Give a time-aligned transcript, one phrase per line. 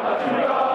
[0.00, 0.67] America!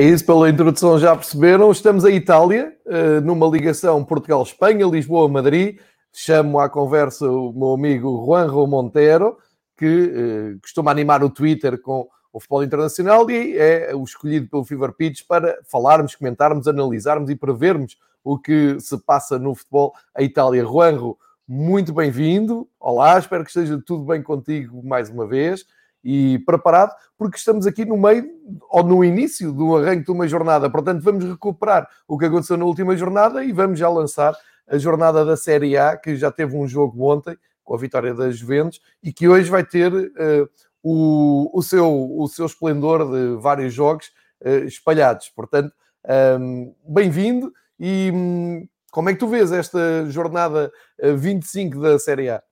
[0.00, 1.70] É isso, pela introdução já perceberam.
[1.70, 5.78] Estamos em Itália, eh, numa ligação Portugal-Espanha, Lisboa-Madrid.
[6.10, 9.36] Chamo à conversa o meu amigo Juanjo Montero,
[9.76, 14.64] que eh, costuma animar o Twitter com o futebol internacional e é o escolhido pelo
[14.64, 20.24] Fever Pitch para falarmos, comentarmos, analisarmos e prevermos o que se passa no futebol em
[20.24, 20.64] Itália.
[20.64, 22.66] Juanjo, muito bem-vindo.
[22.80, 25.66] Olá, espero que esteja tudo bem contigo mais uma vez
[26.02, 28.24] e preparado, porque estamos aqui no meio
[28.70, 30.70] ou no início do arranque de uma jornada.
[30.70, 34.34] Portanto, vamos recuperar o que aconteceu na última jornada e vamos já lançar
[34.66, 38.36] a jornada da Série A, que já teve um jogo ontem com a vitória das
[38.36, 40.48] Juventus e que hoje vai ter uh,
[40.82, 41.86] o, o, seu,
[42.18, 44.06] o seu esplendor de vários jogos
[44.40, 45.28] uh, espalhados.
[45.28, 45.72] Portanto,
[46.06, 51.98] um, ehm, bem-vindo e um, como é que tu vês esta jornada 25 eh, da
[51.98, 52.42] Série A?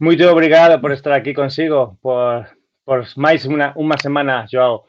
[0.00, 2.46] Muy obrigado por estar aquí consigo, por,
[2.84, 4.84] por más una, una semana, Joao.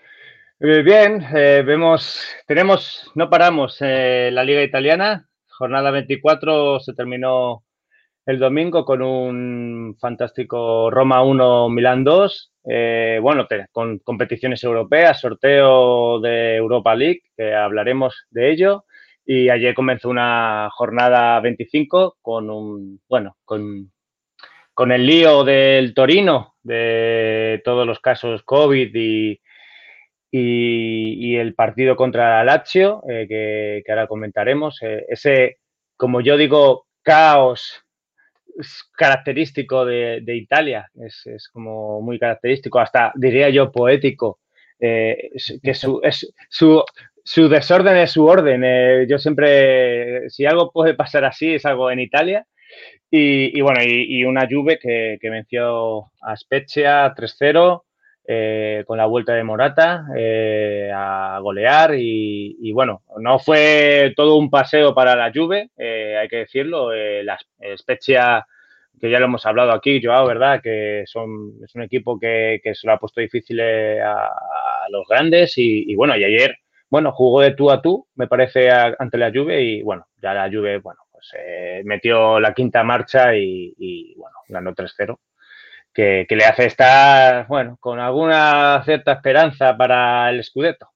[0.59, 5.27] Eh, bien, eh, vemos, tenemos, no paramos eh, la Liga Italiana.
[5.47, 7.63] Jornada 24 se terminó
[8.27, 12.53] el domingo con un fantástico Roma 1, Milán 2.
[13.21, 18.85] bueno, con competiciones europeas, sorteo de Europa League, que hablaremos de ello.
[19.25, 23.91] Y ayer comenzó una jornada 25 con un, bueno, con
[24.79, 29.41] con el lío del Torino, de todos los casos COVID y,
[30.31, 35.57] y, el partido contra Lazio, eh, que, ahora comentaremos, eh, ese,
[35.97, 37.83] como yo digo, caos
[38.95, 44.39] característico de, Italia, es, como muy característico, hasta diría yo poético,
[44.79, 45.31] eh,
[45.61, 46.85] que su, es, su,
[47.21, 49.09] su, desorden es su orden.
[49.09, 52.47] yo siempre, si algo puede pasar así, es algo en Italia.
[53.11, 57.83] Y, bueno, y, una Juve que, venció a Spezia 3-0
[58.27, 61.95] eh, con la vuelta de Morata eh, a golear.
[61.97, 66.91] Y, bueno, no fue todo un paseo para la Juve, eh, hay que decirlo.
[67.23, 67.37] la
[67.77, 68.45] Spezia,
[69.01, 70.61] que ya lo hemos hablado aquí, Joao, ¿verdad?
[70.61, 74.31] Que son, es un equipo que, se lo ha puesto difícil a,
[74.91, 75.53] los grandes.
[75.57, 76.57] Y, bueno, y ayer,
[76.89, 79.63] bueno, jugó de tú a tú, me parece, ante la Juve.
[79.63, 84.73] Y bueno, ya la Juve, bueno, pues, eh, metió la quinta marcha y, bueno, ganó
[84.73, 85.19] 3-0.
[85.93, 90.89] Que, le hace estar, bueno, con alguna cierta esperanza para el Scudetto.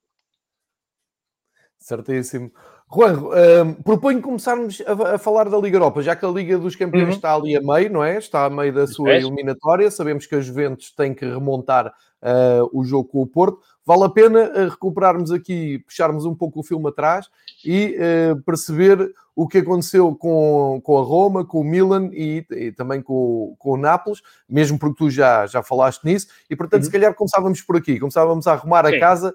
[1.78, 2.52] Certíssimo.
[2.94, 6.59] Juan, um, ehm, proponho começarmos a, a, falar da Liga Europa, já que a Liga
[6.59, 7.16] dos Campeões uhum.
[7.16, 8.18] está ali a meio, não é?
[8.18, 9.90] Está a meio da sua eliminatória.
[9.90, 13.59] Sabemos que a Juventus tem que remontar uh, o jogo com o Porto.
[13.86, 17.28] Vale a pena uh, recuperarmos aqui, puxarmos um pouco o filme atrás
[17.66, 22.72] e uh, perceber o que aconteceu com, com a Roma, com o Milan e, e
[22.72, 26.28] também com, com o Nápoles, mesmo porque tu já, já falaste nisso.
[26.48, 26.86] E portanto, uhum.
[26.86, 28.96] se calhar começávamos por aqui, começávamos a arrumar Sim.
[28.96, 29.34] a casa,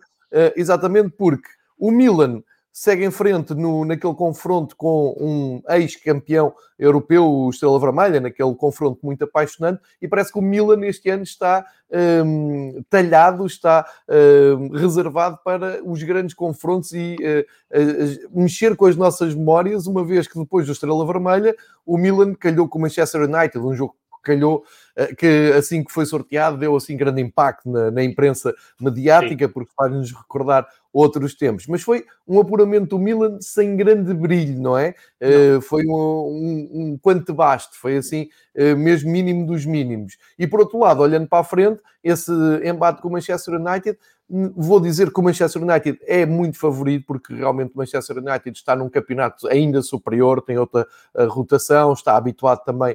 [0.54, 1.48] exatamente porque
[1.78, 2.42] o Milan
[2.72, 9.04] segue em frente no, naquele confronto com um ex-campeão europeu, o Estrela Vermelha, naquele confronto
[9.04, 11.66] muito apaixonante, e parece que o Milan este ano está
[12.24, 18.94] um, talhado, está um, reservado para os grandes confrontos e uh, uh, mexer com as
[18.94, 23.22] nossas memórias, uma vez que depois do Estrela Vermelha, o Milan calhou com o Manchester
[23.22, 24.64] United, um jogo calhou
[24.96, 29.52] eh, que assim que foi sorteado deu assim grande impacto na, na imprensa mediática, Sim.
[29.52, 31.66] porque faz-nos recordar outros tempos.
[31.66, 34.94] Mas foi um apuramento do Milan sem grande brilho, não é?
[35.22, 40.16] Uh, foi um, um, um quanto baste, foi assim, uh, mesmo mínimo dos mínimos.
[40.38, 42.32] E por outro lado, olhando para a frente, esse
[42.64, 43.98] embate com o Manchester United
[44.30, 48.76] Vou dizer que o Manchester United é muito favorito, porque realmente o Manchester United está
[48.76, 52.94] num campeonato ainda superior, tem outra uh, rotação, está habituado também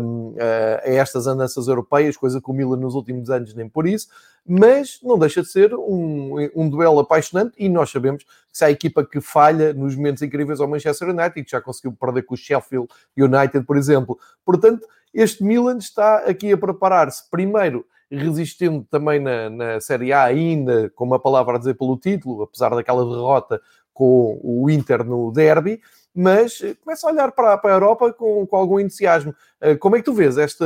[0.00, 0.36] um, uh,
[0.84, 4.08] a estas andanças europeias, coisa que o Milan nos últimos anos nem por isso,
[4.46, 8.70] mas não deixa de ser um, um duelo apaixonante e nós sabemos que se a
[8.70, 12.38] equipa que falha nos momentos incríveis ao Manchester United, que já conseguiu perder com o
[12.38, 14.16] Sheffield United, por exemplo.
[14.44, 20.90] Portanto, este Milan está aqui a preparar-se primeiro resistendo também na, na Série A, ainda
[20.90, 23.60] com uma palavra a dizer pelo título, apesar daquela derrota
[23.92, 25.80] com o Inter no derby,
[26.14, 29.34] mas começa a olhar para, para a Europa com, com algum entusiasmo.
[29.78, 30.64] Como é que tu vês este,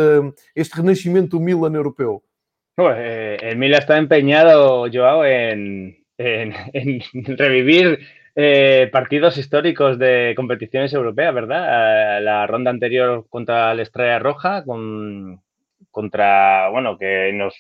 [0.55, 2.23] este renascimento do Milan europeu?
[2.77, 7.03] Pues, eh, el Milan está empeñado, Joao, en, en, en
[7.37, 8.01] revivir
[8.35, 12.21] eh, partidos históricos de competiciones europeas, ¿verdad?
[12.21, 15.41] La ronda anterior contra la Estrella Roja, con,
[15.95, 17.55] contra, bueno, que nos,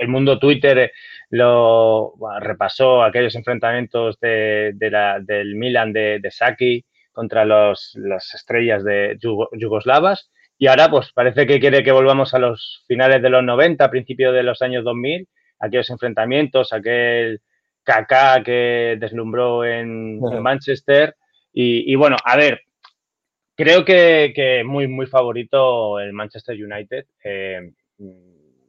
[0.00, 0.90] el mundo Twitter
[1.30, 8.34] lo repasó aquellos enfrentamientos de, de la, del Milan de, de Saki contra los, las
[8.34, 9.16] estrellas de
[9.52, 10.30] yugoslavas.
[10.58, 14.34] Y ahora, pues parece que quiere que volvamos a los finales de los 90, principios
[14.34, 15.28] de los años 2000,
[15.60, 17.40] aquellos enfrentamientos, aquel
[17.84, 21.14] Kaká que deslumbró en, Manchester.
[21.52, 22.60] Y, bueno, a ver,
[23.56, 27.06] creo que, que, muy, muy favorito el Manchester United.
[27.24, 27.72] Eh,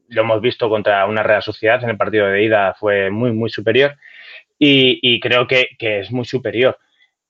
[0.10, 3.50] lo hemos visto contra una Real Sociedad en el partido de ida, fue muy, muy
[3.50, 3.96] superior.
[4.60, 6.78] Y, creo que, es muy superior.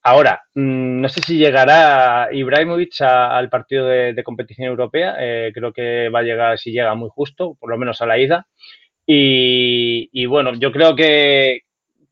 [0.04, 5.16] Ahora, mm, no sé si llegará Ibrahimovic al partido de, competición europea.
[5.20, 8.20] Eh, creo que va a llegar, si llega, muy justo, por lo menos a la
[8.20, 8.48] ida.
[9.08, 11.62] y bueno, yo creo que,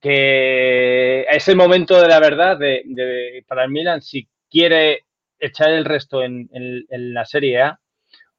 [0.02, 5.04] que es el momento de la verdad de, para el Milan si quiere
[5.42, 6.50] echar el resto en,
[6.90, 7.80] la Serie A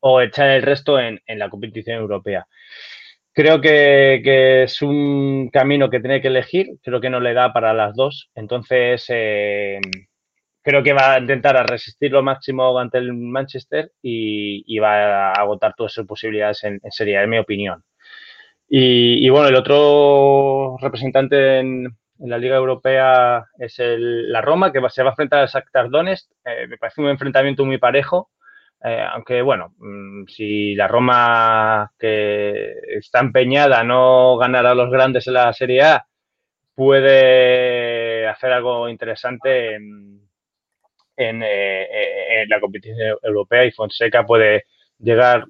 [0.00, 2.46] o echar el resto en, la competición europea.
[3.34, 7.75] Creo que, es un camino que tiene que elegir, creo que no le da para
[7.75, 9.81] las dos, entonces eh,
[10.62, 15.75] creo que va a intentar resistir lo máximo ante el Manchester y, va a agotar
[15.76, 17.84] todas sus posibilidades en, en Serie A, en mi opinión.
[18.75, 25.10] Y, bueno, el otro representante en, la Liga Europea es la Roma, que se va
[25.10, 26.30] a enfrentar al Shakhtar Donetsk.
[26.44, 28.30] Eh, me parece un enfrentamiento muy parejo,
[28.84, 35.26] eh, aunque bueno, mm, si la Roma que está empeñada no ganará a los grandes
[35.26, 36.06] en la Serie A,
[36.74, 40.20] puede hacer algo interesante en,
[41.16, 44.64] en, eh, la competición europea y Fonseca puede
[44.98, 45.44] llegar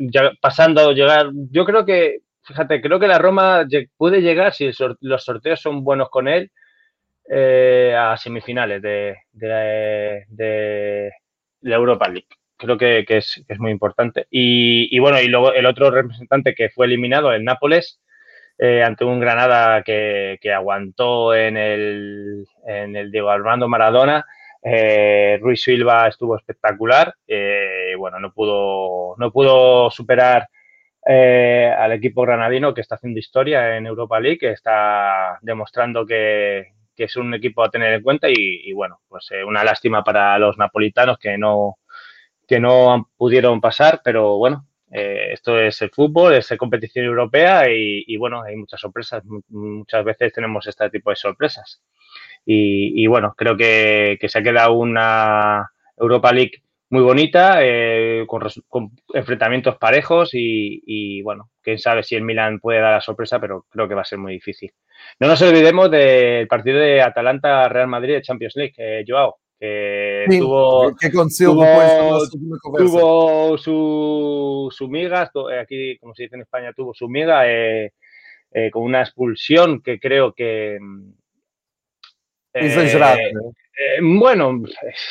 [0.00, 4.70] ya, pasando, llegar, yo creo que, fíjate, creo que la Roma puede llegar, si
[5.00, 6.50] los sorteos son buenos con él,
[7.28, 11.10] eh, a semifinales de, de,
[11.62, 12.28] la Europa League.
[12.56, 14.26] Creo que, es, muy importante.
[14.30, 18.00] Y, bueno, y luego el otro representante que fue eliminado, el Nápoles,
[18.58, 24.24] eh, ante un Granada que, aguantó en el, en el Diego Armando Maradona,
[24.62, 27.14] eh, Ruiz Silva estuvo espectacular.
[27.26, 30.48] Eh, bueno, no pudo, no pudo superar
[31.06, 36.72] eh, al equipo granadino que está haciendo historia en Europa League, que está demostrando que,
[36.96, 41.18] es un equipo a tener en cuenta y, bueno, pues una lástima para los napolitanos
[41.18, 41.78] que no,
[42.46, 48.16] que no pudieron pasar, pero bueno, esto es el fútbol, es competición europea y, y,
[48.16, 49.24] bueno, hay muchas sorpresas.
[49.48, 51.82] Muchas veces tenemos este tipo de sorpresas.
[52.46, 56.62] Y, bueno, creo que, se ha quedado una Europa League
[56.94, 62.92] muy bonita, eh, con, enfrentamientos parejos y, bueno, quién sabe si el Milan puede dar
[62.92, 64.72] la sorpresa, pero creo que va a ser muy difícil.
[65.18, 70.94] No nos olvidemos del partido de Atalanta-Real Madrid de Champions League, eh, Joao, que tuvo,
[72.76, 77.90] tuvo, su, su miga, eh, aquí como se dice en España, tuvo su miga eh,
[78.70, 80.78] con una expulsión que creo que
[83.74, 84.62] eh, bueno,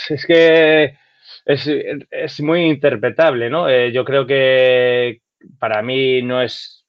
[0.10, 0.96] es que
[1.46, 3.70] es, muy interpretable, ¿no?
[3.70, 5.22] Eh, yo creo que
[5.60, 6.86] para mí no es,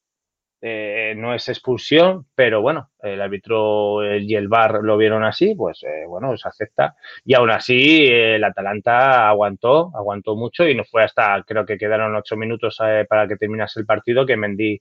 [0.62, 6.34] no es expulsión, pero bueno, el árbitro y el VAR lo vieron así, pues bueno,
[6.38, 6.94] se acepta.
[7.22, 12.16] Y aún así, el Atalanta aguantó, aguantó mucho y no fue hasta, creo que quedaron
[12.16, 14.80] ocho minutos para que terminase el partido que Mendy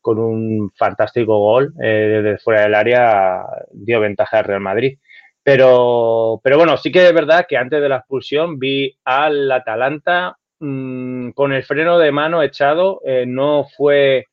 [0.00, 4.98] con un fantástico gol desde fuera del área dio ventaja al Real Madrid.
[5.48, 10.36] Pero, pero bueno, sí que es verdad que antes de la expulsión vi al Atalanta
[10.60, 13.00] mm, con el freno de mano echado.
[13.02, 14.26] Eh, no fue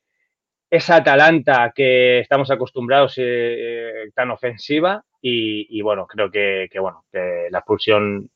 [0.69, 5.05] esa Atalanta que estamos acostumbrados eh, tan ofensiva.
[5.22, 8.29] Y, bueno, creo que, bueno, que la expulsión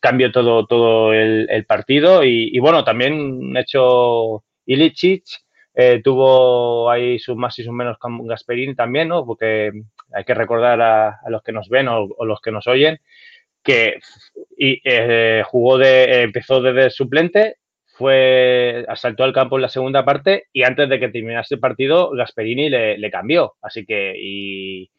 [0.00, 2.24] cambió todo, todo el, partido.
[2.24, 5.24] Y, bueno, también hecho Ilicic.
[5.74, 9.24] Eh, tuvo ahí sus más y sus menos con Gasperini también, ¿no?
[9.24, 9.72] Porque
[10.14, 13.00] hay que recordar a, los que nos ven o, los que nos oyen
[13.62, 14.00] que
[14.56, 20.46] y, eh, jugó de, empezó desde suplente, fue, asaltó al campo en la segunda parte
[20.52, 23.54] y antes de que terminase el partido, Gasperini le, cambió.
[23.62, 24.90] Así que, y,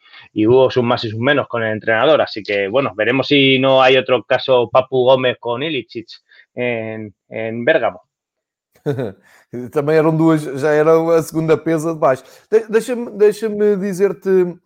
[0.46, 2.22] hubo sus más y sus menos con el entrenador.
[2.22, 6.08] Así que, bueno, veremos si no hay otro caso Papu Gómez con Ilicic
[6.53, 8.03] en, en Bérgamo.
[9.72, 12.24] Também eram duas, já era a segunda pesa de baixo.
[12.70, 14.58] Deixa-me deixa dizer-te uh,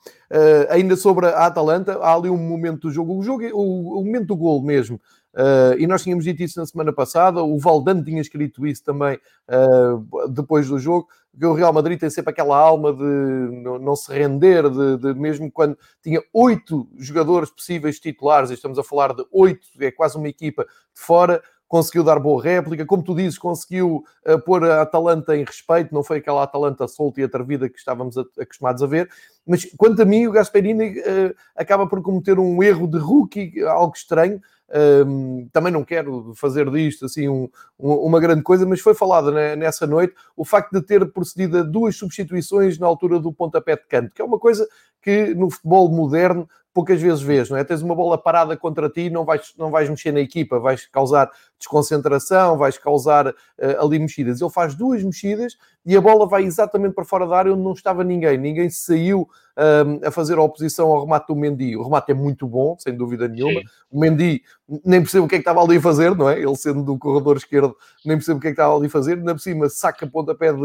[0.70, 4.28] ainda sobre a Atalanta, há ali um momento do jogo, o, jogo, o, o momento
[4.28, 5.00] do gol mesmo.
[5.38, 9.20] Uh, e nós tínhamos dito isso na semana passada, o Valdano tinha escrito isso também
[9.48, 11.08] uh, depois do jogo,
[11.38, 15.14] que o Real Madrid tem sempre aquela alma de não, não se render, de, de,
[15.14, 20.18] mesmo quando tinha oito jogadores possíveis titulares, e estamos a falar de oito, é quase
[20.18, 24.82] uma equipa de fora, conseguiu dar boa réplica, como tu dizes, conseguiu uh, pôr a
[24.82, 28.88] Atalanta em respeito, não foi aquela Atalanta solta e atrevida que estávamos a, acostumados a
[28.88, 29.10] ver,
[29.46, 33.94] mas quanto a mim, o Gasperini uh, acaba por cometer um erro de rookie, algo
[33.96, 38.94] estranho, um, também não quero fazer disto assim um, um, uma grande coisa, mas foi
[38.94, 43.78] falado nessa noite o facto de ter procedido a duas substituições na altura do pontapé
[43.78, 44.68] de canto, que é uma coisa
[45.08, 47.64] que no futebol moderno poucas vezes vês, não é?
[47.64, 51.32] Tens uma bola parada contra ti, não vais, não vais mexer na equipa, vais causar
[51.58, 53.34] desconcentração, vais causar uh,
[53.80, 54.42] ali mexidas.
[54.42, 57.72] Ele faz duas mexidas e a bola vai exatamente para fora da área onde não
[57.72, 58.38] estava ninguém.
[58.38, 61.76] Ninguém saiu uh, a fazer a oposição ao remate do Mendy.
[61.76, 63.62] O remate é muito bom, sem dúvida nenhuma.
[63.62, 63.68] Sim.
[63.90, 64.44] O Mendy
[64.86, 66.38] nem percebe o que é que estava ali a fazer, não é?
[66.38, 69.18] Ele sendo do corredor esquerdo, nem percebe o que é que estava ali a fazer.
[69.24, 70.60] Na por cima, saca pontapé de,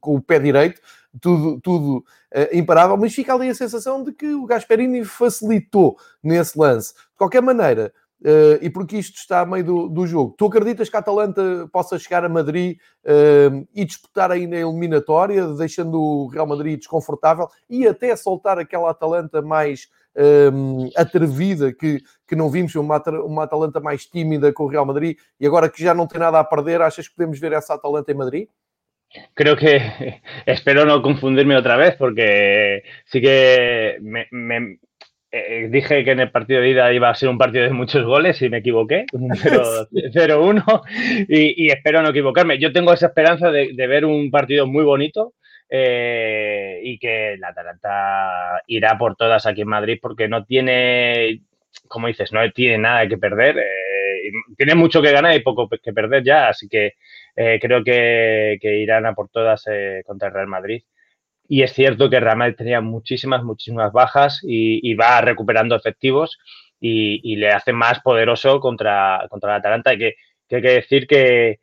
[0.00, 0.80] com o pé direito
[1.20, 6.58] tudo, tudo uh, imparável, mas fica ali a sensação de que o Gasperini facilitou nesse
[6.58, 6.94] lance.
[6.94, 10.88] De qualquer maneira, uh, e porque isto está a meio do, do, jogo, tu acreditas
[10.88, 16.26] que a Atalanta possa chegar a Madrid uh, e disputar aí na eliminatória, deixando o
[16.28, 22.74] Real Madrid desconfortável e até soltar aquela Atalanta mais um, atrevida que, que não vimos,
[22.74, 26.20] uma, uma Atalanta mais tímida com o Real Madrid e agora que já não tem
[26.20, 28.48] nada a perder, achas que podemos ver essa Atalanta em Madrid?
[29.34, 29.80] Creo que
[30.46, 34.78] espero no confundirme otra vez porque sí que me,
[35.30, 38.04] eh, dije que en el partido de ida iba a ser un partido de muchos
[38.04, 40.82] goles y me equivoqué, 0-1
[41.28, 42.58] y, y, espero no equivocarme.
[42.58, 45.34] Yo tengo esa esperanza de, ver un partido muy bonito
[45.68, 51.40] eh, y que la Atalanta irá por todas aquí en Madrid porque no tiene,
[51.88, 53.58] como dices, no tiene nada que perder.
[53.58, 56.94] Eh, tiene mucho que ganar y poco que perder ya, así que
[57.36, 60.82] eh, creo que, irán a por todas eh, contra el Real Madrid.
[61.48, 66.38] Y es cierto que Real Madrid tenía muchísimas, muchísimas bajas y, va recuperando efectivos
[66.80, 69.94] y, le hace más poderoso contra, contra el Atalanta.
[69.94, 70.14] Y que,
[70.50, 71.60] hay que decir que,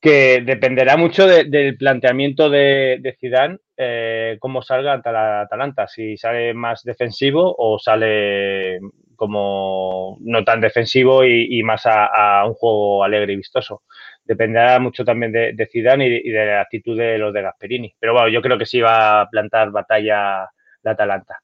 [0.00, 6.16] que dependerá mucho del planteamiento de, de Zidane eh, cómo salga ante la Atalanta, si
[6.16, 8.78] sale más defensivo o sale
[9.16, 13.82] como no tan defensivo y, más a, un juego alegre y vistoso
[14.24, 17.94] dependerá mucho también de, de Zidane y, y, de la actitud de los de Gasperini.
[17.98, 20.48] Pero bueno, yo creo que sí va a plantar batalha
[20.82, 21.38] da Atalanta.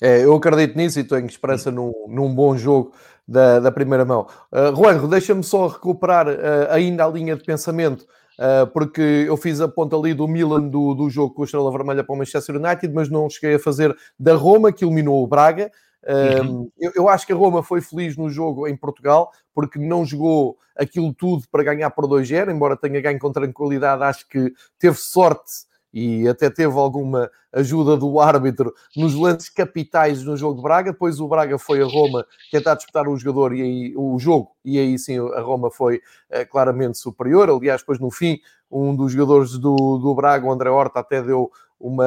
[0.00, 2.92] É, eu acredito nisso e tenho esperança num, num bom jogo
[3.26, 4.26] da, da primeira mão.
[4.50, 8.04] Uh, Juanjo, deixa-me só recuperar uh, ainda a linha de pensamento,
[8.36, 11.70] uh, porque eu fiz a ponta ali do Milan do, do jogo com a Estrela
[11.70, 15.26] Vermelha para o Manchester United, mas não cheguei a fazer da Roma, que eliminou o
[15.28, 15.70] Braga.
[16.06, 16.70] Uhum.
[16.78, 20.58] Eu, eu, acho que a Roma foi feliz no jogo em Portugal, porque não jogou
[20.76, 25.70] aquilo tudo para ganhar por 2-0, embora tenha ganho com tranquilidade, acho que teve sorte
[25.92, 30.92] e até teve alguma ajuda do árbitro nos lances capitais no jogo de Braga.
[30.92, 34.78] Depois o Braga foi a Roma tentar disputar o jogador e aí, o jogo, e
[34.78, 37.50] aí sim a Roma foi uh, claramente superior.
[37.50, 38.40] Aliás, depois no fim,
[38.70, 41.50] um dos jogadores do, do Braga, o André Horta, até deu
[41.82, 42.06] uma,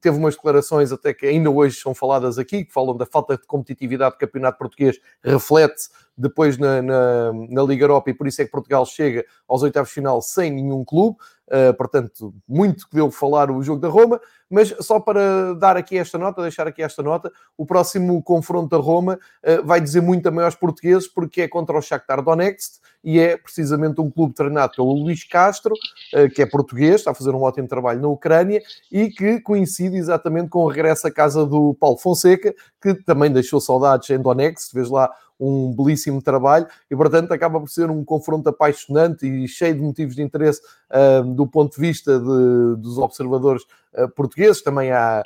[0.00, 3.44] teve umas declarações até que ainda hoje são faladas aqui, que falam da falta de
[3.44, 8.44] competitividade do campeonato português, reflete depois na, na, na, Liga Europa e por isso é
[8.44, 11.16] que Portugal chega aos oitavos de final sem nenhum clube.
[11.46, 14.18] Uh, portanto, muito que deu falar o jogo da Roma,
[14.48, 18.82] mas só para dar aqui esta nota, deixar aqui esta nota, o próximo confronto da
[18.82, 23.18] Roma uh, vai dizer muito também aos portugueses, porque é contra o Shakhtar Donetsk e
[23.18, 27.32] é precisamente um clube treinado pelo Luís Castro, uh, que é português, está a fazer
[27.32, 31.74] um ótimo trabalho na Ucrânia e que coincide exatamente com o regresso à casa do
[31.74, 37.32] Paulo Fonseca, que também deixou saudades em Donetsk, vês lá um belíssimo trabalho e, portanto,
[37.32, 40.60] acaba por ser um confronto apaixonante e cheio de motivos de interesse
[40.90, 43.62] uh, do ponto de vista de, dos observadores
[43.94, 44.62] uh, portugueses.
[44.62, 45.22] Também há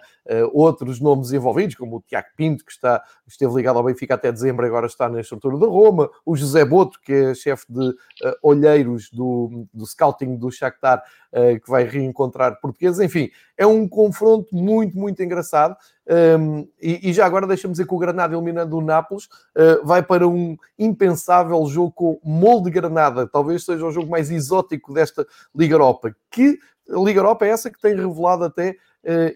[0.52, 4.66] outros nomes envolvidos, como o Tiago Pinto, que está, esteve ligado ao Benfica até dezembro
[4.66, 7.94] agora está na estrutura da Roma, o José Boto, que é chefe de
[8.42, 13.00] olheiros do, do scouting do Shakhtar, que vai reencontrar portugueses.
[13.00, 15.76] Enfim, é um confronto muito, muito engraçado.
[16.08, 20.02] Um, e, e, já agora deixamos dizer que o Granada eliminando o Nápoles uh, vai
[20.02, 25.74] para um impensável jogo com molde Granada, talvez seja o jogo mais exótico desta Liga
[25.74, 26.58] Europa, que
[26.88, 28.76] Liga Europa é essa que tem revelado até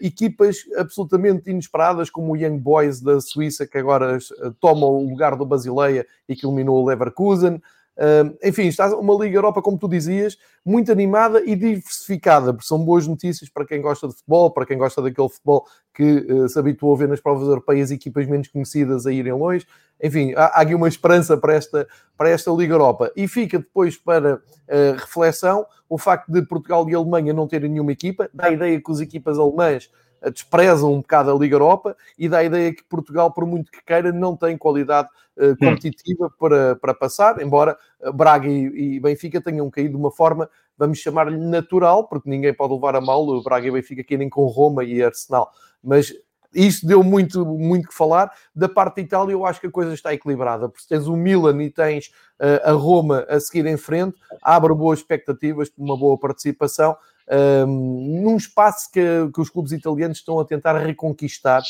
[0.01, 5.35] equipas absolutamente inesperadas, como o Young Boys da Suíça, que agora uh, toma o lugar
[5.35, 7.61] do Basileia e que eliminou o Leverkusen.
[8.43, 13.07] Enfim, está uma Liga Europa, como tu dizias, muito animada e diversificada, porque são boas
[13.07, 16.95] notícias para quem gosta de futebol, para quem gosta daquele futebol que uh, se habituou
[16.95, 19.67] a ver nas provas europeias equipas menos conhecidas a irem longe.
[20.01, 23.11] Enfim, há, há aqui uma esperança para esta, para esta Liga Europa.
[23.15, 27.91] E fica depois para uh, reflexão o facto de Portugal e Alemanha não terem nenhuma
[27.91, 29.91] equipa, dá a ideia que as equipas alemãs
[30.31, 33.83] desprezam um bocado a Liga Europa e dá a ideia que Portugal, por muito que
[33.83, 39.41] queira, não tem qualidade uh, competitiva para, para passar, embora eh, Braga e, e, Benfica
[39.41, 43.43] tenham caído de uma forma, vamos chamar-lhe natural, porque ninguém pode levar a mal o
[43.43, 45.51] Braga e Benfica querem com Roma e Arsenal,
[45.83, 46.13] mas
[46.53, 48.31] isto deu muito, muito que falar.
[48.55, 51.61] Da parte da Itália, eu acho que a coisa está equilibrada, porque tens o Milan
[51.63, 56.95] e tens uh, a Roma a seguir em frente, abre boas expectativas uma boa participação
[57.67, 59.01] num espaço que,
[59.33, 61.63] que, os clubes italianos estão a tentar reconquistar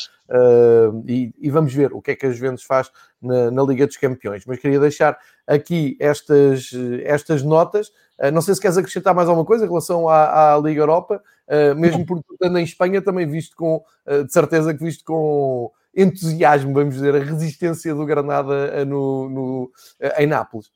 [1.06, 2.90] e, e, vamos ver o que é que a Juventus faz
[3.22, 4.44] na, na, Liga dos Campeões.
[4.46, 6.70] Mas queria deixar aqui estas,
[7.04, 7.88] estas notas.
[8.18, 11.22] Uh, não sei se queres acrescentar mais alguma coisa em relação à, à Liga Europa,
[11.48, 16.74] uh, mesmo porque estando em Espanha também visto com, de certeza que visto com entusiasmo,
[16.74, 19.72] vamos dizer, a resistência do Granada no, no,
[20.18, 20.72] em Nápoles.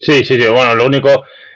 [0.00, 0.48] Sí, sí, sí.
[0.48, 1.08] Bueno, lo único,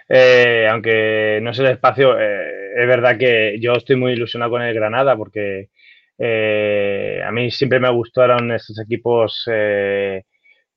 [0.08, 4.62] Eh, aunque no sé el espacio, eh, es verdad que yo estoy muy ilusionado con
[4.62, 5.68] el Granada porque
[6.16, 9.48] eh, a mí siempre me gustaron estos equipos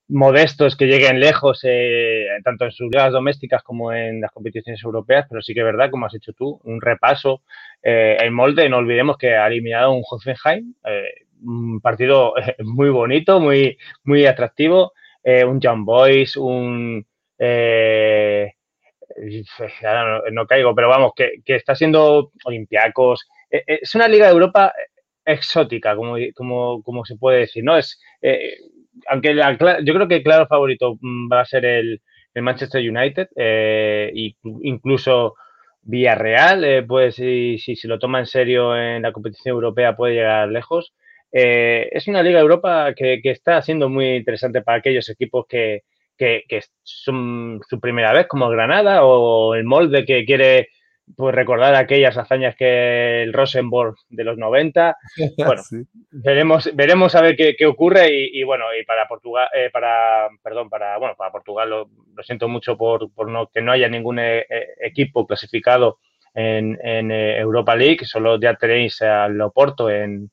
[0.09, 1.61] modestos que lleguen lejos,
[2.43, 5.89] tanto en sus ligas domésticas como en las competiciones europeas, pero sí que es verdad,
[5.89, 7.43] como has hecho tú, un repaso.
[7.81, 10.73] el molde, no olvidemos que ha eliminado un Hoffenheim,
[11.43, 14.91] un partido muy bonito, muy, muy atractivo,
[15.23, 17.05] un John Boyce, un
[20.31, 23.27] no, caigo, pero vamos, que, está siendo Olympiacos.
[23.49, 24.73] E, e, es una Liga de Europa
[25.25, 27.77] exótica, como, se puede decir, ¿no?
[27.77, 28.57] Es, eh,
[29.07, 32.01] aunque yo creo que el claro favorito mm, va a ser el,
[32.33, 34.09] Manchester United, eh,
[34.61, 35.35] incluso
[35.83, 40.47] Villarreal, eh, pues si, se lo toma en serio en la competición europea puede llegar
[40.49, 40.93] lejos.
[41.31, 45.83] Eh, es una Liga de Europa que, está siendo muy interesante para aquellos equipos que,
[46.21, 50.69] que, que es su, su, primera vez como Granada o el molde que quiere
[51.17, 54.95] pues recordar aquellas hazañas que el Rosenborg de los 90.
[55.37, 55.77] Bueno, sí.
[56.11, 60.29] veremos, veremos a ver qué, qué ocurre y, y, bueno, y para Portugal, eh, para,
[60.43, 63.89] perdón, para, bueno, para Portugal lo, lo siento mucho por, por no, que no haya
[63.89, 64.45] ningún eh,
[64.79, 65.97] equipo clasificado
[66.35, 70.29] en, en eh, Europa League, solo ya tenéis al Loporto en,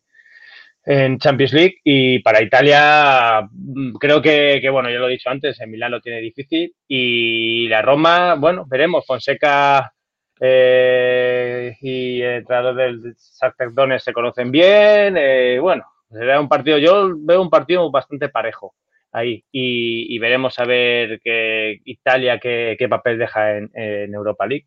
[0.84, 5.30] en Champions League y para Italia mm, creo que, que, bueno, ya lo he dicho
[5.30, 9.92] antes, en Milán lo tiene difícil y la Roma, bueno, veremos, Fonseca
[10.40, 17.12] eh, y el entrenador del Shakhtar se conocen bien, eh, bueno, será un partido, yo
[17.18, 18.74] veo un partido bastante parejo
[19.12, 24.66] ahí y, veremos a ver que Italia qué, qué papel deja en, en Europa League.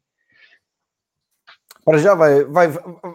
[1.83, 2.71] Para já vai, vai,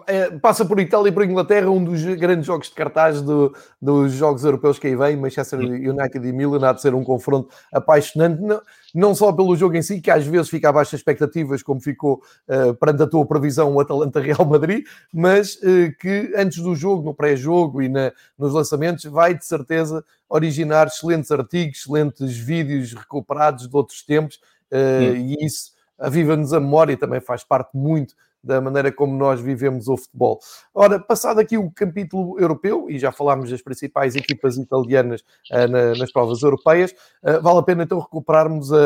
[0.09, 4.13] é, passa por Itália e por Inglaterra, um dos grandes jogos de cartaz do, dos
[4.13, 8.43] jogos europeus que aí vem, Manchester United e Milan, há de ser um confronto apaixonante,
[8.43, 8.61] não,
[8.93, 12.21] não só pelo jogo em si, que às vezes fica abaixo das expectativas, como ficou
[12.49, 17.15] uh, perante a tua previsão o Atalanta-Real Madrid, mas uh, que antes do jogo, no
[17.15, 23.77] pré-jogo e na, nos lançamentos, vai de certeza originar excelentes artigos, excelentes vídeos recuperados de
[23.77, 24.41] outros tempos,
[24.73, 28.15] uh, e isso aviva-nos a memória e também faz parte muito
[28.47, 30.39] da maneira como nós vivemos o futebol.
[30.73, 35.95] Ora, passado aqui o capítulo europeu, e já falámos das principais equipas italianas uh, na,
[35.97, 38.77] nas provas europeias, uh, vale a pena então recuperarmos a,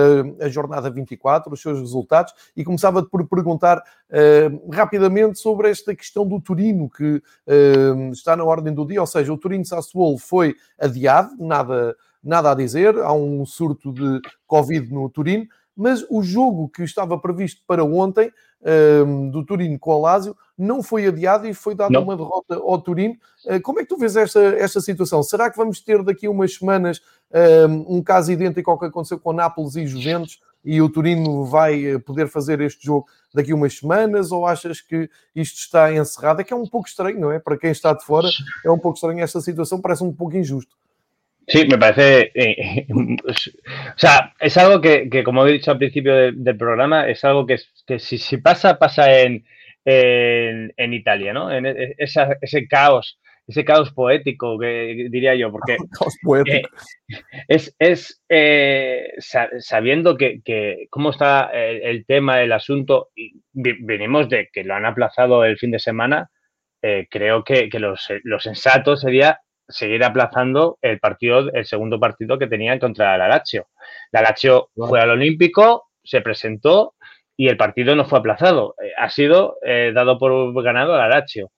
[0.41, 6.27] a, jornada 24, os seus resultados, e começava por perguntar uh, rapidamente sobre esta questão
[6.27, 7.23] do Turino, que
[8.13, 12.55] está na ordem do dia, ou seja, o Turino Sassuolo foi adiado, nada, nada a
[12.55, 15.47] dizer, há um surto de Covid no Turino,
[15.77, 18.33] mas o jogo que estava previsto para ontem,
[19.07, 22.79] um, do Turino com o Lásio, não foi adiado e foi dada uma derrota ao
[22.81, 23.17] Turino.
[23.47, 25.23] Uh, como é que tu vês esta, esta situação?
[25.23, 27.01] Será que vamos ter daqui umas semanas
[27.69, 31.85] um, um caso idêntico ao que aconteceu com Nápoles e Juventus e o Turino vai
[31.85, 36.41] eh, poder fazer este jogo daqui umas semanas ou achas que isto está encerrado?
[36.41, 37.39] É que é um pouco estranho, não é?
[37.39, 38.29] Para quem está de fora,
[38.65, 40.77] é um pouco estranho esta situação, parece um pouco injusto.
[41.51, 42.31] Sí, me parece.
[42.35, 42.87] Eh,
[43.27, 47.25] o sea, es algo que, que, como he dicho al principio de, del programa, es
[47.25, 49.45] algo que, que si, si, pasa, pasa en,
[49.85, 51.51] en, en Italia, ¿no?
[51.53, 55.77] En e, esa, ese caos, ese caos poético que diría yo, porque.
[55.99, 56.69] caos poético.
[57.09, 59.09] Eh, es, es eh,
[59.59, 64.75] sabiendo que, que, cómo está el, el, tema, el asunto, y venimos de que lo
[64.75, 66.31] han aplazado el fin de semana,
[66.81, 72.39] eh, creo que, que los, los sensatos sería seguir aplazando el partido, el segundo partido
[72.39, 73.69] que tenían contra la Lazio.
[74.13, 76.95] La Lazio fue al Olímpico, se presentó
[77.37, 78.75] y el partido no fue aplazado.
[78.83, 81.53] Eh, ha sido eh, dado por ganado a la Lazio.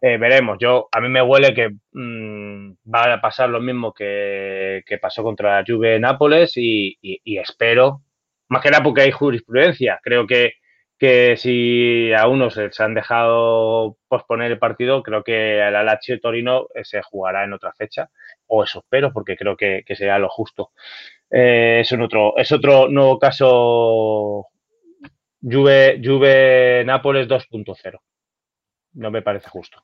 [0.00, 0.58] Eh, veremos.
[0.60, 5.58] Yo a mí me huele que mm, va a pasar lo mismo que, pasó contra
[5.58, 8.02] la Juve Nápoles y, espero,
[8.48, 10.00] más que nada porque hay jurisprudencia.
[10.02, 10.54] Creo que,
[10.98, 16.18] que si a unos se han dejado posponer el partido, creo que a la Lazio
[16.20, 18.10] Torino se jugará en otra fecha,
[18.46, 20.72] o eso espero, porque creo que, que será lo justo.
[21.30, 24.48] es, otro, es otro nuevo caso
[25.42, 28.00] Juve, Juve Nápoles 2.0.
[28.94, 29.82] Não me parece justo.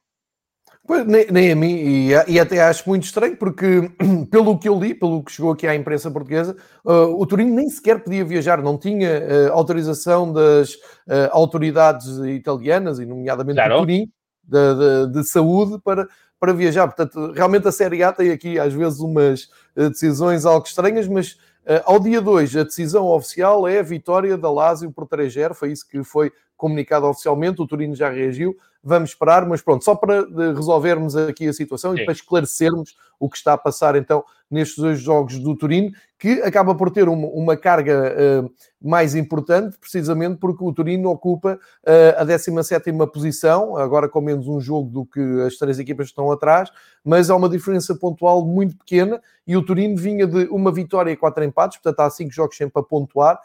[0.89, 3.89] Nem, nem, a mim, e, e, até acho muito estranho, porque
[4.31, 7.71] pelo que eu li, pelo que chegou aqui à imprensa portuguesa, uh, o Turino nem
[7.71, 13.75] sequer podia viajar, não tinha uh, autorização das uh, autoridades italianas, e nomeadamente claro.
[13.75, 14.09] do Turino,
[14.43, 16.09] de, de, de, saúde, para,
[16.41, 16.89] para viajar.
[16.89, 21.39] Portanto, realmente a Série A tem aqui às vezes umas decisões algo estranhas, mas
[21.85, 25.89] ao dia 2, a decisão oficial é a vitória da Lazio por 3-0, foi isso
[25.89, 31.15] que foi comunicado oficialmente, o Turino já reagiu, vamos esperar, mas pronto, só para resolvermos
[31.15, 32.03] aqui a situação Sim.
[32.03, 36.43] e para esclarecermos o que está a passar então nestes dois jogos do Turino, que
[36.43, 38.15] acaba por ter uma, uma carga
[38.45, 44.47] uh, mais importante, precisamente porque o Turino ocupa uh, a 17 posição, agora com menos
[44.49, 46.71] um jogo do que as três equipas estão atrás,
[47.05, 51.17] mas há uma diferença pontual muito pequena e o Turino vinha de uma vitória e
[51.17, 53.41] quatro empates, portanto há cinco jogos sempre a pontuar,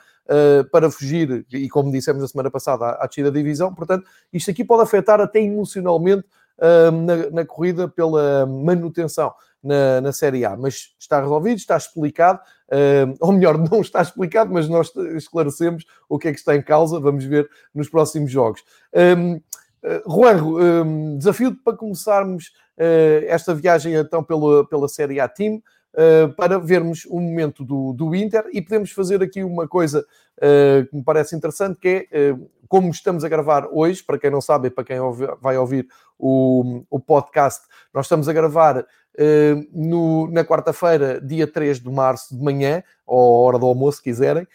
[0.72, 3.74] para fugir, e como dissemos na semana passada, à, descida da divisão.
[3.74, 6.26] Portanto, isto aqui pode afetar até emocionalmente
[6.58, 10.56] uh, na, na, corrida pela manutenção na, na Série A.
[10.56, 16.18] Mas está resolvido, está explicado, uh, ou melhor, não está explicado, mas nós esclarecemos o
[16.18, 17.00] que é que está em causa.
[17.00, 18.62] Vamos ver nos próximos jogos.
[18.94, 19.42] Uh,
[20.06, 22.52] Juanjo, um, desafio para começarmos
[23.28, 25.62] esta viagem então pela, pela Série A Team.
[26.00, 30.06] Eh, para vermos o momento do, do Inter e podemos fazer aqui uma coisa
[30.38, 34.30] uh, que me parece interessante, que é uh, como estamos a gravar hoje, para quem
[34.30, 35.88] não sabe e para quem ouve, vai ouvir
[36.20, 38.86] o, o podcast, nós estamos a gravar
[39.74, 44.46] no, na quarta-feira, dia 3 de março de manhã, ou hora do almoço, se quiserem,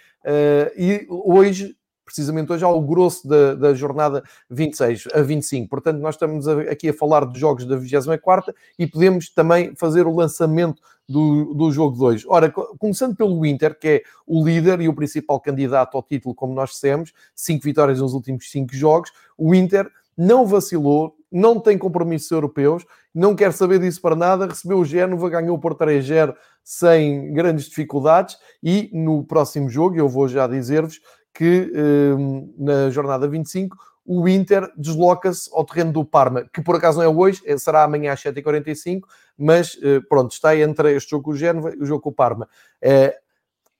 [0.76, 5.68] e hoje precisamente hoje, ao grosso da, da, jornada 26 a 25.
[5.68, 10.14] Portanto, nós estamos aqui a falar dos jogos da 24 e podemos também fazer o
[10.14, 12.24] lançamento do, do jogo 2.
[12.26, 16.54] Ora, começando pelo Inter, que é o líder e o principal candidato ao título, como
[16.54, 22.30] nós dissemos, cinco vitórias nos últimos cinco jogos, o Inter não vacilou, não tem compromissos
[22.30, 22.84] europeus,
[23.14, 28.36] não quer saber disso para nada, recebeu o Génova, ganhou por 3-0 sem grandes dificuldades
[28.62, 31.00] e no próximo jogo, eu vou já dizer-vos
[31.34, 36.98] que hum, na jornada 25 o Inter desloca-se ao terreno do Parma, que por acaso
[36.98, 39.02] não é hoje, é, será amanhã às 7h45,
[39.38, 42.12] mas eh, pronto, está entre este jogo com o Génova e o jogo com o
[42.12, 42.48] Parma.
[42.80, 43.16] É,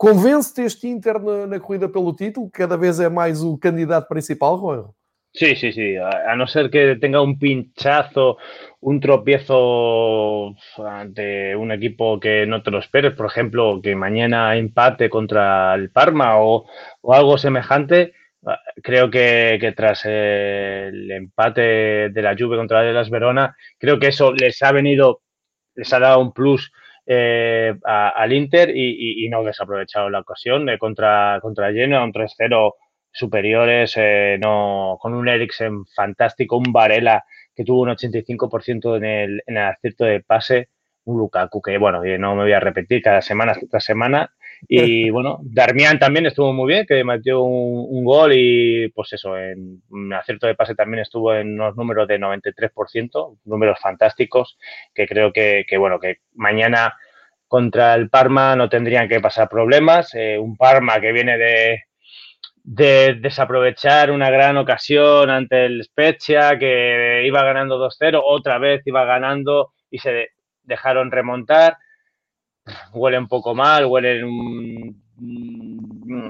[0.02, 2.50] Convence-te este Inter na, na, corrida pelo título?
[2.50, 4.88] Cada vez é mais o candidato principal, Juan?
[5.34, 5.96] Sí, sí, sí.
[5.96, 8.36] A, no ser que tenga un pinchazo,
[8.80, 10.54] un tropiezo
[10.86, 15.90] ante un equipo que no te lo esperes, por ejemplo, que mañana empate contra el
[15.90, 16.66] Parma o,
[17.08, 18.12] algo semejante,
[18.44, 24.08] Ah, creo que, tras el empate de la Juve contra de las Verona, creo que
[24.08, 25.22] eso les ha venido,
[25.76, 26.72] les ha dado un plus
[27.06, 32.74] eh, al Inter y, no desaprovechado la ocasión eh, contra, contra Genoa, un 3-0
[33.12, 39.42] superiores, eh, no, con un Eriksen fantástico, un Varela que tuvo un 85% en el,
[39.46, 40.68] en el acierto de pase,
[41.04, 44.32] un Lukaku que, bueno, no me voy a repetir cada semana tras semana,
[44.68, 49.82] y bueno, Darmian también estuvo muy bien, que metió un, gol y pues eso, en
[49.90, 54.58] un acierto de pase también estuvo en unos números de 93%, números fantásticos,
[54.94, 56.94] que creo que, bueno, que mañana
[57.46, 60.14] contra el Parma no tendrían que pasar problemas.
[60.14, 61.82] Eh, un Parma que viene de,
[62.64, 69.04] de desaprovechar una gran ocasión ante el Spezia, que iba ganando 2-0, otra vez iba
[69.04, 70.28] ganando y se
[70.62, 71.76] dejaron remontar
[72.92, 74.22] huele un poco mal, huele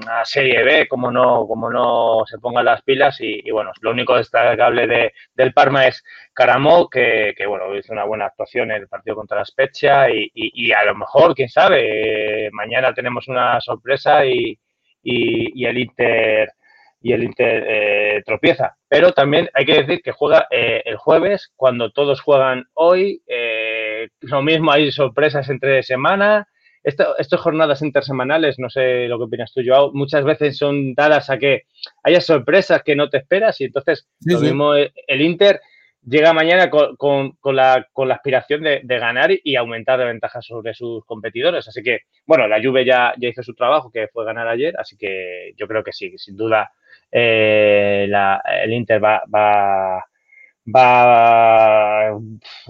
[0.07, 3.17] a Serie B, como no, como no se pongan las pilas.
[3.19, 8.25] Y, bueno, lo único destacable de, del Parma es Caramó, que, bueno, hizo una buena
[8.25, 10.07] actuación en el partido contra la Spezia.
[10.09, 14.57] Y, a lo mejor, quién sabe, mañana tenemos una sorpresa y,
[15.03, 16.49] el Inter
[17.03, 18.77] y el Inter eh, tropieza.
[18.87, 23.21] Pero también hay que decir que juega eh, el jueves, cuando todos juegan hoy.
[23.27, 26.47] Eh, lo mismo hay sorpresas entre semana.
[26.83, 31.37] estas jornadas intersemanales, no sé lo que opinas tú, Joao, muchas veces son dadas a
[31.37, 31.63] que
[32.03, 35.61] haya sorpresas que no te esperas y entonces lo mismo el Inter
[36.05, 41.67] llega mañana con, la, aspiración de, ganar y aumentar la ventaja sobre sus competidores.
[41.67, 45.53] Así que, bueno, la Juve ya, hizo su trabajo, que fue ganar ayer, así que
[45.57, 46.71] yo creo que sí, sin duda
[47.11, 48.07] eh,
[48.63, 50.03] el Inter va, va,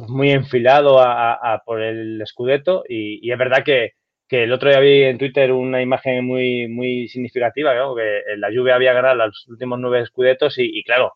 [0.08, 3.94] muy enfilado a, por el Scudetto y, es verdad que,
[4.30, 8.92] el otro día vi en Twitter una imagen muy, muy significativa, que la Juve había
[8.92, 11.14] ganado los últimos nueve Scudettos y claro,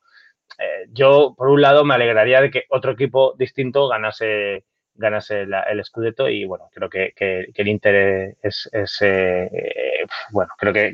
[0.60, 5.84] eh, yo, por un lado, me alegraría de que otro equipo distinto ganase, ganase el
[5.84, 7.14] Scudetto y, bueno, creo que,
[7.54, 8.70] el Inter es,
[9.02, 10.94] eh, bueno, creo que,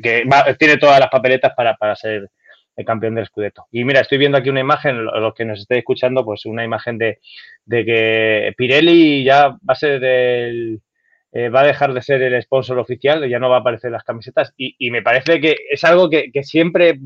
[0.58, 2.30] tiene todas las papeletas para, ser
[2.76, 3.66] el campeón del Scudetto.
[3.70, 6.98] Y mira, estoy viendo aquí una imagen, los que nos estéis escuchando, pues una imagen
[6.98, 7.20] de,
[7.64, 10.80] de que Pirelli ya va a ser del
[11.36, 14.04] eh, va a dejar de ser el sponsor oficial, ya no va a aparecer las
[14.04, 14.54] camisetas.
[14.56, 16.96] Y, me parece que es algo que, siempre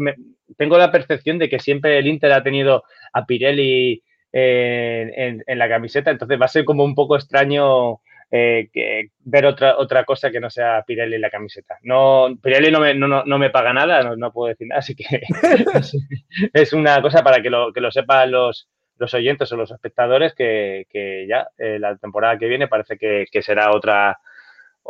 [0.57, 6.11] tengo la percepción de que siempre el Inter ha tenido a Pirelli en, la camiseta,
[6.11, 8.69] entonces va a ser como un poco extraño eh,
[9.21, 11.79] ver otra, otra cosa que no sea Pirelli en la camiseta.
[11.83, 15.05] No, Pirelli no me, no, me paga nada, no, puedo decir nada, así que
[16.53, 20.35] es, una cosa para que lo, que lo sepan los, los oyentes o los espectadores
[20.35, 24.19] que, ya eh, la temporada que viene parece que, será otra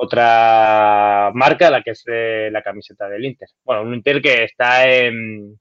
[0.01, 3.49] otra marca la que es la camiseta del Inter.
[3.65, 5.59] Bueno, un Inter que está en,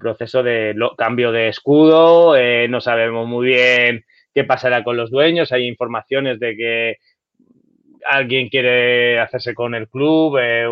[0.00, 5.52] proceso de cambio de escudo, eh, no sabemos muy bien qué pasará con los dueños,
[5.52, 6.96] hay informaciones de que
[8.04, 10.66] alguien quiere hacerse con el club, eh,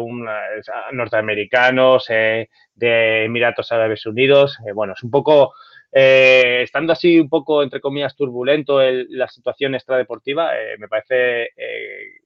[0.93, 5.53] norteamericanos, de Emiratos Árabes Unidos, bueno, es un poco
[5.97, 12.24] eh, estando así un poco, entre comillas, turbulento la situación extradeportiva, eh, me parece eh,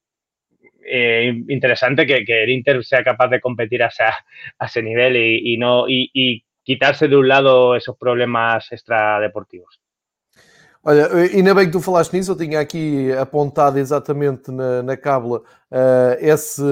[1.49, 3.91] interesante que, el Inter sea capaz de competir a,
[4.61, 9.81] ese nivel y, no y, quitarse de un lado esos problemas extradeportivos.
[10.83, 15.43] Olha, ainda bem que tu falaste nisso, eu tinha aqui apontado exatamente na, na cábula
[15.71, 16.63] uh, esse,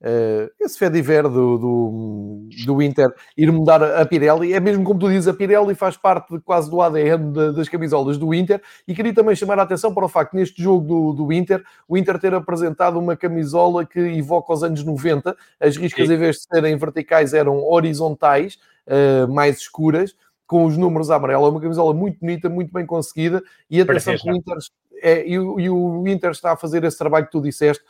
[0.00, 4.52] uh, esse Fediver do, do, do, Inter ir mudar a Pirelli.
[4.52, 8.18] É mesmo como tu dizes, a Pirelli faz parte quase do ADN de, das camisolas
[8.18, 8.60] do Inter.
[8.86, 11.96] E queria também chamar a atenção para o facto neste jogo do, do Inter, o
[11.96, 15.36] Inter ter apresentado uma camisola que evoca os anos 90.
[15.60, 16.14] As riscas, Sim.
[16.14, 20.14] em vez de serem verticais, eram horizontais, uh, mais escuras
[20.50, 21.46] com os números amarelo.
[21.46, 23.40] É uma camisola muito bonita, muito bem conseguida.
[23.70, 24.56] E atenção que o Inter,
[25.00, 27.84] é, e, o, e o Inter está a fazer esse trabalho que tu disseste,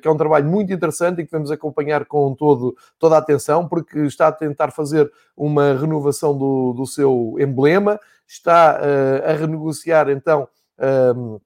[0.00, 3.68] que é um trabalho muito interessante e que vamos acompanhar com todo, toda a atenção,
[3.68, 10.08] porque está a tentar fazer uma renovação do, do seu emblema, está uh, a renegociar
[10.08, 10.48] então.
[10.78, 11.38] Ehm,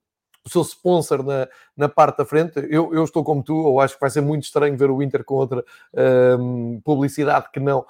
[0.45, 2.59] o seu sponsor na, na parte da frente.
[2.69, 5.23] Eu, eu estou como tu, eu acho que vai ser muito estranho ver o Inter
[5.23, 5.61] com outra
[5.93, 7.85] uh, publicidade que não uh,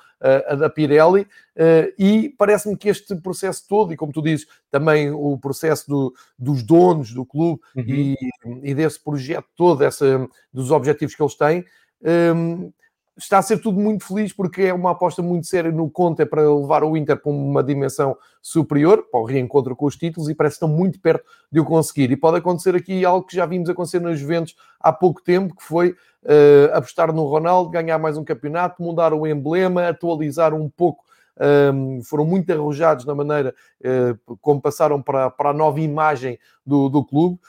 [0.48, 1.24] a da Pirelli.
[1.56, 6.14] Uh, e parece-me que este processo todo, e como tu dizes, também o processo do,
[6.40, 7.84] dos donos do clube uhum.
[7.86, 8.16] e,
[8.64, 11.66] e, desse projeto todo, essa, dos objetivos que eles têm.
[12.02, 12.72] Um,
[13.18, 16.42] está a ser tudo muito feliz porque é uma aposta muito séria no Conte para
[16.42, 20.56] levar o Inter para uma dimensão superior, para o reencontro com os títulos e parece
[20.56, 22.12] que estão muito perto de o conseguir.
[22.12, 25.64] E pode acontecer aqui algo que já vimos acontecer nas Juventus há pouco tempo, que
[25.64, 31.04] foi uh, apostar no Ronaldo, ganhar mais um campeonato, mudar o emblema, atualizar um pouco
[31.38, 36.40] um, ehm, foram muito arrojados na maneira uh, como passaram para, para a nova imagem
[36.66, 37.40] do, do clube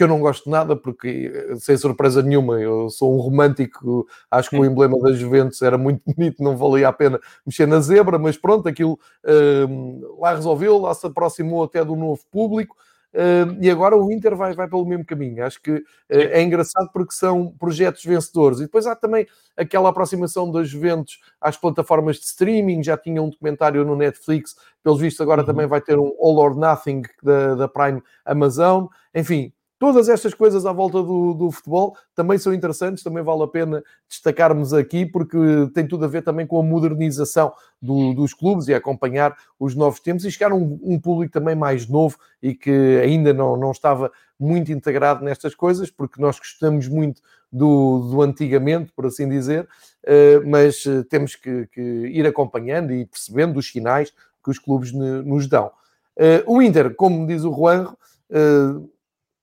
[0.00, 4.56] que eu não gosto nada, porque, sem surpresa nenhuma, eu sou um romântico, acho que
[4.56, 8.38] o emblema das Juventus era muito bonito, não valia a pena mexer na zebra, mas
[8.38, 12.74] pronto, aquilo uh, lá resolveu, lá se aproximou até do novo público,
[13.12, 15.44] uh, e agora o Inter vai, vai pelo mesmo caminho.
[15.44, 18.60] Acho que uh, é engraçado porque são projetos vencedores.
[18.60, 23.28] E depois há também aquela aproximação das Juventus às plataformas de streaming, já tinha um
[23.28, 25.46] documentário no Netflix, pelos vistos agora uhum.
[25.46, 30.66] também vai ter um All or Nothing da, da Prime Amazon, enfim Todas estas coisas
[30.66, 35.38] à volta do, do, futebol também são interessantes, também vale a pena destacarmos aqui, porque
[35.72, 39.98] tem tudo a ver também com a modernização do, dos clubes e acompanhar os novos
[39.98, 43.70] tempos e chegar a um, um, público também mais novo e que ainda não, não
[43.70, 49.66] estava muito integrado nestas coisas, porque nós gostamos muito do, do antigamente, por assim dizer,
[50.04, 54.12] uh, mas uh, temos que, que, ir acompanhando e percebendo os sinais
[54.44, 55.72] que os clubes nos dão.
[56.18, 57.94] Uh, o Inter, como diz o Juan,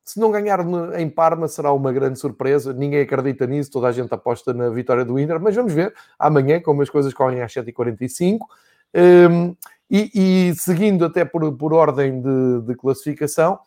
[0.08, 0.62] se não ganhar
[0.98, 2.72] em Parma, será uma grande surpresa.
[2.72, 6.62] Ninguém acredita nisso, toda a gente aposta na vitória do Inter, mas vamos ver amanhã
[6.62, 8.40] como as coisas correm às 7h45.
[8.96, 9.54] Um,
[9.92, 13.60] e, e, seguindo até por, por ordem de, de classificação,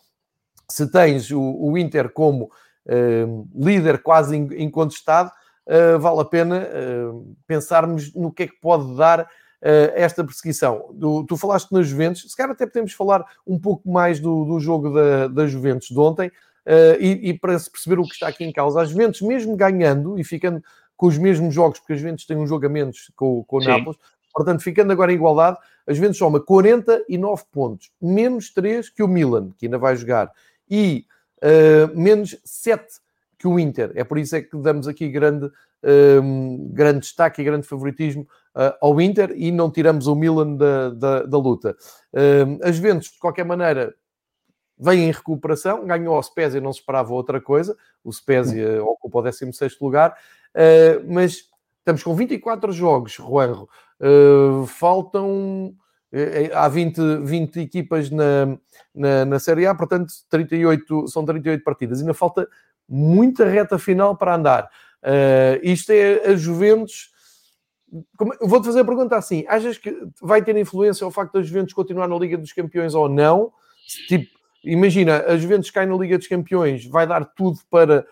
[0.66, 2.50] se tens o, o Inter como
[2.88, 5.31] um, líder quase incontestado,
[5.66, 9.29] uh, vale a pena uh, pensarmos no que é que pode dar
[9.62, 10.88] esta perseguição.
[10.92, 14.59] Do, tu falaste nas Juventus, se calhar até podemos falar um pouco mais do, do
[14.59, 16.31] jogo da, da Juventus de ontem,
[16.66, 18.81] uh, e, e, para se perceber o que está aqui em causa.
[18.81, 20.62] As Juventus, mesmo ganhando e ficando
[20.96, 23.64] com os mesmos jogos, porque as Juventus têm um jogo a menos com, com o
[23.64, 23.99] Nápoles,
[24.33, 29.51] portanto, ficando agora em igualdade, as Juventus soma 49 pontos, menos 3 que o Milan,
[29.59, 30.31] que ainda vai jogar,
[30.68, 31.07] e
[31.42, 32.85] uh, menos 7
[33.38, 33.92] que o Inter.
[33.94, 35.51] É por isso é que damos aqui grande,
[36.23, 40.91] um, grande destaque e grande favoritismo uh, ao Inter e não tiramos o Milan da,
[40.91, 41.77] da, da luta.
[42.13, 43.95] Um, as Juventus, de qualquer maneira,
[44.79, 49.23] vem em recuperação, ganhou ao Spezia, não se esperava outra coisa, o Spezia ocupa o
[49.23, 50.17] 16º lugar,
[50.55, 51.45] uh, mas
[51.79, 53.69] estamos com 24 jogos, Juanro,
[54.01, 55.75] uh, faltam...
[56.13, 58.59] Eh, há 20, 20 equipas na,
[58.93, 62.01] na, na, Série A, portanto 38, são 38 partidas.
[62.01, 62.49] Ainda falta
[62.89, 64.71] muita reta final para andar.
[65.03, 67.10] Uh, isto é a Juventus.
[68.40, 72.09] Vou-te fazer a pergunta assim: achas que vai ter influência o facto da Juventus continuar
[72.09, 73.53] na Liga dos Campeões ou não?
[74.07, 78.05] Tipo, Imagina, a Juventus cai na Liga dos Campeões, vai dar tudo para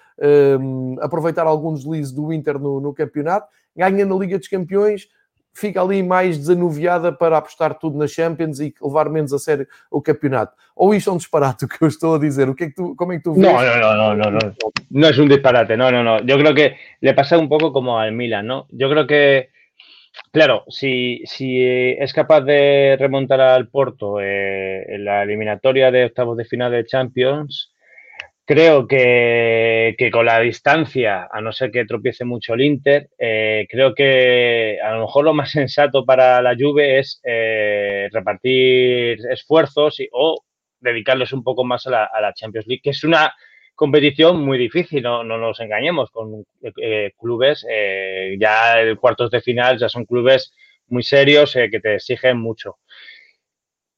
[0.58, 5.08] um, aproveitar algum deslize do Inter no, no, campeonato, ganha na Liga dos Campeões,
[5.52, 10.00] fica ali mais desanuviada para apostar tudo na Champions e levar menos a sério o
[10.00, 10.54] campeonato.
[10.74, 12.48] Ou isto é um disparate o que eu estou a dizer?
[12.48, 13.42] O que é que tu, como é que tu ves?
[13.42, 14.54] No, no, no, no, no,
[14.90, 15.22] no.
[15.22, 16.20] un disparate, no, no, no.
[16.20, 18.66] Yo creo que le pasa un poco como al Milan, ¿no?
[18.70, 19.50] Yo creo que
[20.32, 26.36] Claro, si, si es capaz de remontar al Porto eh, en la eliminatoria de octavos
[26.36, 27.72] de final de Champions,
[28.44, 33.94] creo que, con la distancia, a no ser que tropiece mucho el Inter, eh, creo
[33.94, 40.44] que a lo mejor lo más sensato para la Juve es eh, repartir esfuerzos o
[40.80, 43.34] dedicarlos un poco más a la, a la Champions League, que es una
[43.78, 46.44] competición muy difícil, no, no nos engañemos, con
[46.82, 50.52] eh, clubes, eh, ya el cuartos de final ya son clubes
[50.88, 52.78] muy serios eh, que te exigen mucho.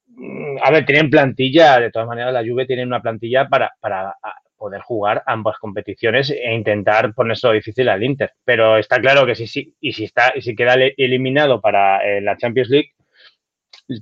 [0.09, 4.15] Mm, a ver, tienen plantilla, de todas maneras la Juve tiene una plantilla para, para
[4.55, 8.33] poder jugar ambas competiciones e intentar ponerse difícil al Inter.
[8.45, 12.37] Pero está claro que si, sí y si está y si queda eliminado para la
[12.37, 12.91] Champions League,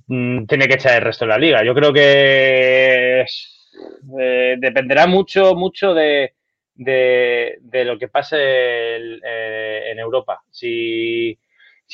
[0.08, 1.64] mm, tiene que echar el resto de la liga.
[1.64, 3.24] Yo creo que
[4.20, 6.34] eh, dependerá mucho, mucho de,
[6.76, 10.42] lo que pase eh, en Europa.
[10.50, 11.38] Si,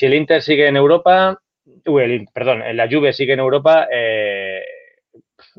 [0.01, 1.41] el Inter sigue en Europa,
[2.33, 4.63] perdón, la Juve sigue en Europa, eh,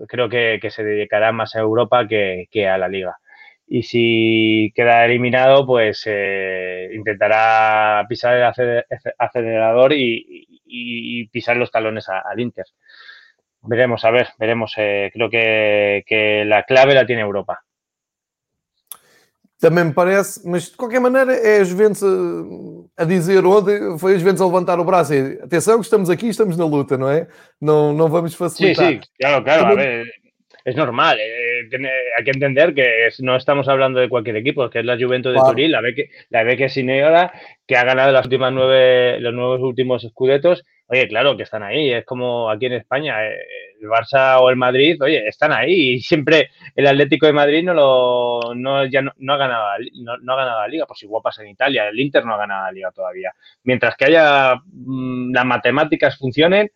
[0.07, 3.17] creo que, se dedicará más a Europa que, a la Liga.
[3.67, 6.05] Y si queda eliminado, pues
[6.93, 8.83] intentará pisar el
[9.17, 12.65] acelerador y, pisar los talones al Inter.
[13.67, 14.73] Veremos, a ver, veremos.
[14.77, 17.59] Eh, creo que, que la clave la tiene Europa.
[19.57, 24.13] Também me parece, mas de qualquer maneira é a Juventus a, a dizer onde foi
[24.13, 27.09] a Juventus a levantar o braço e atenção que estamos aqui, estamos na luta, não
[27.09, 27.27] é?
[27.59, 28.85] Não, não vamos facilitar.
[28.85, 29.73] Sí, sí, claro, claro, Também...
[29.73, 30.13] a ver,
[30.65, 31.17] es normal.
[31.17, 31.69] Eh,
[32.17, 35.33] hay que entender que es, no estamos hablando de cualquier equipo, que es la Juventus
[35.33, 37.31] de Turín, la ve que la ve que Sineora,
[37.65, 41.91] que ha ganado las últimas nueve, los nuevos últimos escudetos oye, claro que están ahí,
[41.91, 43.37] es como aquí en España, eh,
[43.81, 47.73] el Barça o el Madrid, oye, están ahí y siempre el Atlético de Madrid no
[47.73, 49.65] lo no, ya no, ha ganado
[50.21, 52.65] no, ha ganado la liga, pues igual pasa en Italia, el Inter no ha ganado
[52.65, 53.33] la liga todavía.
[53.63, 56.69] Mientras que haya mm, las matemáticas funcionen,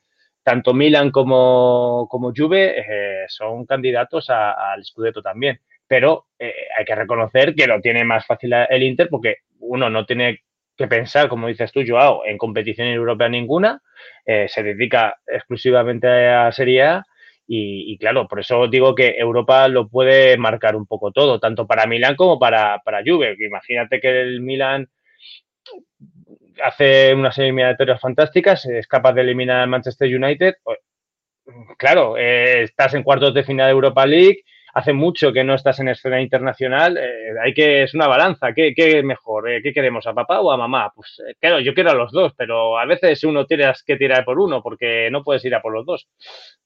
[0.44, 5.60] tanto Milan como, como Juve eh, son candidatos al Scudetto también.
[5.88, 10.06] Pero eh, hay que reconocer que lo tiene más fácil el Inter porque uno no
[10.06, 10.42] tiene
[10.80, 13.82] que pensar, como dices tú, Joao, en competición europea ninguna,
[14.26, 17.06] eh, se dedica exclusivamente a Serie A
[17.52, 21.88] y, claro, por eso digo que Europa lo puede marcar un poco todo, tanto para
[21.88, 23.36] Milán como para, para Juve.
[23.40, 24.88] Imagínate que el Milán
[26.64, 30.58] hace unas eliminatorias fantásticas, es capaz de eliminar al Manchester United.
[30.64, 30.78] Pues,
[31.80, 35.80] claro, eh, estás en cuartos de final de Europa League, hace mucho que no estás
[35.80, 39.50] en escena internacional, eh, hay que, es una balanza, ¿qué, qué mejor?
[39.50, 40.92] Eh, ¿Qué queremos, a papá o a mamá?
[40.96, 44.26] Pues eh, claro, yo quiero a los dos, pero a veces uno tienes que tirar
[44.26, 46.08] por uno porque no puedes ir a por los dos.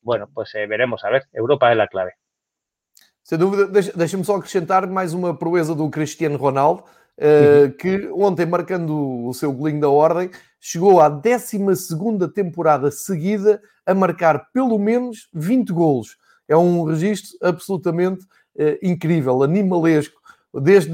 [0.02, 2.13] Bueno, pues veremos, a ver, Europa es la clave.
[3.24, 6.84] Sem dúvida, deixa-me só acrescentar mais uma proeza do Cristiano Ronaldo,
[7.18, 10.30] uh, que ontem, marcando o seu golinho da ordem,
[10.60, 11.58] chegou à 12
[12.36, 16.18] temporada seguida a marcar pelo menos 20 golos
[16.54, 18.24] é um registro absolutamente
[18.56, 20.22] uh, incrível, animalesco.
[20.54, 20.93] Desde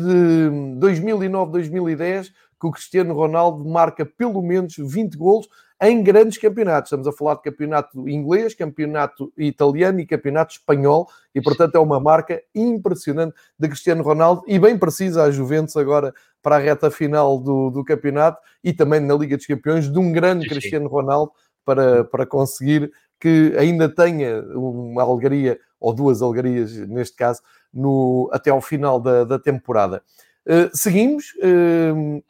[0.77, 5.47] 2009, 2010, que o Cristiano Ronaldo marca pelo menos 20 golos
[5.81, 6.87] em grandes campeonatos.
[6.87, 11.99] Estamos a falar de campeonato inglês, campeonato italiano e campeonato espanhol, e portanto é uma
[11.99, 17.37] marca impressionante de Cristiano Ronaldo e bem precisa a Juventus agora para a reta final
[17.37, 20.89] do, do campeonato e também na Liga dos Campeões de um grande Cristiano.
[20.89, 21.31] Ronaldo
[21.63, 27.41] para, para conseguir que ainda tenha uma alegria, ou duas alegrias neste caso,
[27.73, 30.01] no, até ao final da, da temporada.
[30.45, 32.23] Uh, seguimos, uh,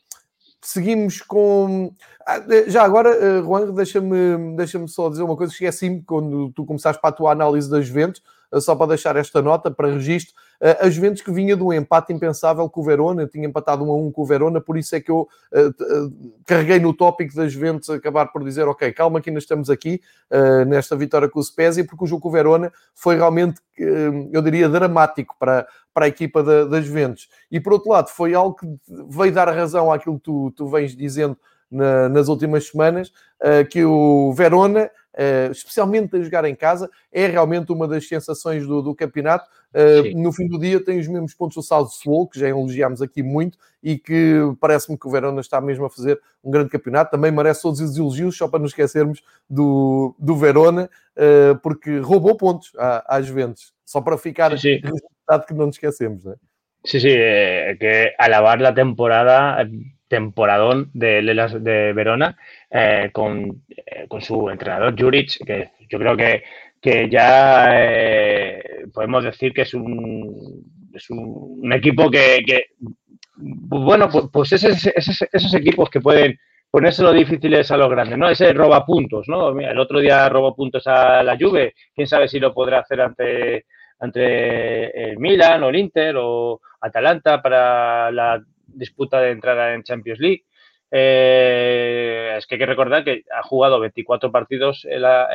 [0.61, 1.93] seguimos com.
[2.27, 5.53] Ah, já agora, uh, Juan, deixa-me deixa só dizer uma coisa.
[5.53, 8.21] Esqueci-me quando tu começaste para a tua análise das Juventus,
[8.55, 10.33] só para deixar esta nota para registro.
[10.61, 13.89] Eh, as Juventus que vinha de um empate impensável com o Verona, tinha empatado 1
[13.89, 15.21] a 1 com o Verona, por isso é que eu
[15.53, 20.01] uh, carreguei no tópico das Juventus acabar por dizer, ok, calma que ainda estamos aqui
[20.31, 24.29] uh, nesta vitória com o Spezia, porque o jogo com o Verona foi realmente, uh,
[24.33, 27.29] eu diria, dramático para, para a equipa da, das Juventus.
[27.49, 28.67] E por outro lado, foi algo que
[29.09, 31.37] veio dar razão àquilo que tu, tu vens dizendo
[31.71, 33.11] na, nas últimas semanas,
[33.69, 35.08] que o Verona uh,
[35.51, 39.49] especialmente a jogar em casa, é realmente uma das sensações do, do campeonato.
[39.73, 43.21] Uh, no fim do dia tem os mesmos pontos do Salzburgo, que já elogiámos aqui
[43.21, 47.11] muito, e que parece-me que o Verona está mesmo a fazer um grande campeonato.
[47.11, 52.35] Também merece todos os elogios, só para nos esquecermos do, do Verona, uh, porque roubou
[52.35, 53.73] pontos à, às Juventus.
[53.85, 55.45] Só para ficar sí, sí.
[55.47, 56.35] que não nos esquecemos, não é?
[56.85, 59.67] Sí, sí, eh, que alabar la temporada
[60.09, 62.35] temporadón de Lelas de Verona
[62.69, 66.43] eh, con, eh, con, su entrenador Juric, que yo creo que,
[66.81, 72.63] que ya eh, podemos decir que es un, es un, equipo que, que,
[73.37, 76.37] bueno, pues, pues esos, esos, esos, equipos que pueden
[76.71, 78.29] ponérselo difíciles a los grandes, ¿no?
[78.29, 79.53] Ese roba puntos, ¿no?
[79.53, 83.01] Mira, el otro día robó puntos a la Juve, quién sabe si lo podrá hacer
[83.01, 83.65] ante,
[83.99, 88.43] ante el Milan o el Inter o Atalanta para la
[88.79, 90.43] disputa de entrada en Champions League.
[90.91, 95.27] Eh, es que hay que recordar que ha jugado 24 partidos en la,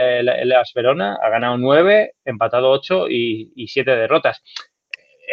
[0.75, 4.43] Verona, ha ganado 9, empatado 8 y, y 7 derrotas.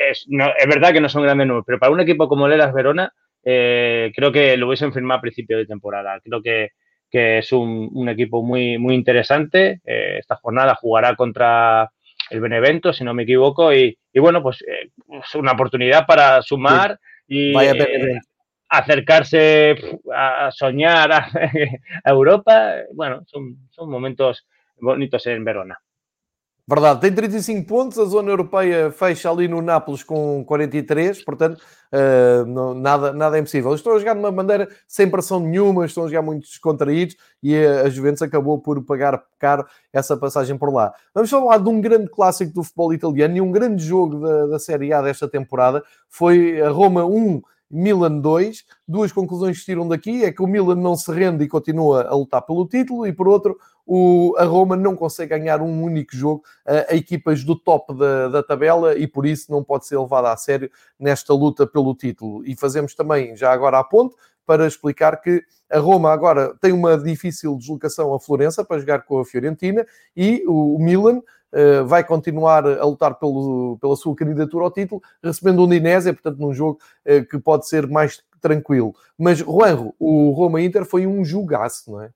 [0.09, 3.13] Es, verdad que no son grandes números, pero para un equipo como el Elas Verona,
[3.43, 6.19] eh, creo que lo hubiesen firmado a principio de temporada.
[6.23, 6.69] Creo que,
[7.13, 9.81] es un, equipo muy, muy interesante.
[9.85, 11.91] Eh, esta jornada jugará contra
[12.29, 16.97] el Benevento, si no me equivoco, y, bueno, pues es una oportunidad para sumar.
[17.33, 18.19] Y Vaya eh,
[18.67, 19.73] acercarse
[20.13, 21.29] a soñar a,
[22.03, 24.45] a, Europa, bueno, son, son momentos
[24.77, 25.79] bonitos en Verona.
[26.71, 31.61] Verdade, tem 35 pontos, a zona europeia fecha ali no Nápoles com 43, portanto,
[31.91, 33.75] uh, não, nada, nada é impossível.
[33.75, 37.81] Estão a jogar numa bandeira sem pressão nenhuma, estão a jogar muito descontraídos e a,
[37.81, 40.93] a Juventus acabou por pagar caro essa passagem por lá.
[41.13, 44.57] Vamos falar de um grande clássico do futebol italiano e um grande jogo da, da
[44.57, 45.83] Série A desta temporada.
[46.07, 47.41] Foi a Roma 1,
[47.71, 48.63] Milan 2.
[48.87, 52.15] Duas conclusões que tiram daqui é que o Milan não se rende e continua a
[52.15, 56.43] lutar pelo título, e por outro, o, a Roma não consegue ganhar um único jogo
[56.65, 60.31] a, a equipas do top da, da, tabela e por isso não pode ser levada
[60.31, 60.69] a sério
[60.99, 62.45] nesta luta pelo título.
[62.45, 64.15] E fazemos também, já agora a ponte,
[64.45, 69.19] para explicar que a Roma agora tem uma difícil deslocação a Florença para jogar com
[69.19, 71.21] a Fiorentina e o Milan
[71.85, 76.53] vai continuar a lutar pelo, pela sua candidatura ao título, recebendo o Udinese, portanto num
[76.53, 78.93] jogo uh, que pode ser mais tranquilo.
[79.17, 82.09] Mas, Juanjo, o Roma-Inter foi um jogaço, não é?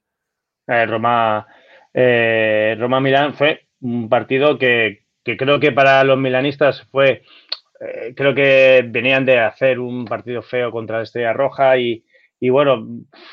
[0.67, 1.45] Eh, Roma,
[1.93, 7.23] eh, Roma Milán fue un partido que, que, creo que para los milanistas fue,
[7.79, 12.03] eh, creo que venían de hacer un partido feo contra la Estrella Roja y,
[12.39, 12.83] y bueno,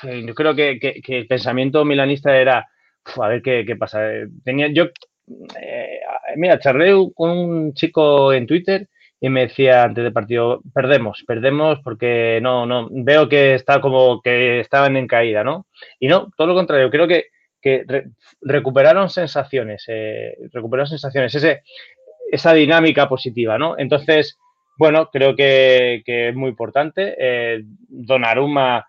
[0.03, 2.68] yo creo que, que, que, el pensamiento milanista era,
[3.16, 4.00] a ver qué, qué pasa.
[4.44, 4.86] Tenía, yo,
[5.60, 6.00] eh,
[6.36, 8.88] mira, charlé con un chico en Twitter
[9.20, 14.20] y me decía antes del partido, perdemos, perdemos porque no, no, veo que está como
[14.20, 15.66] que estaban en caída, ¿no?
[16.00, 17.26] Y no, todo lo contrario, creo que,
[17.60, 18.06] que re,
[18.40, 21.62] recuperaron sensaciones, eh, recuperaron sensaciones, ese,
[22.32, 23.78] esa dinámica positiva, ¿no?
[23.78, 24.38] Entonces,
[24.76, 27.14] bueno, creo que, es muy importante.
[27.16, 28.84] Eh, Donnarumma,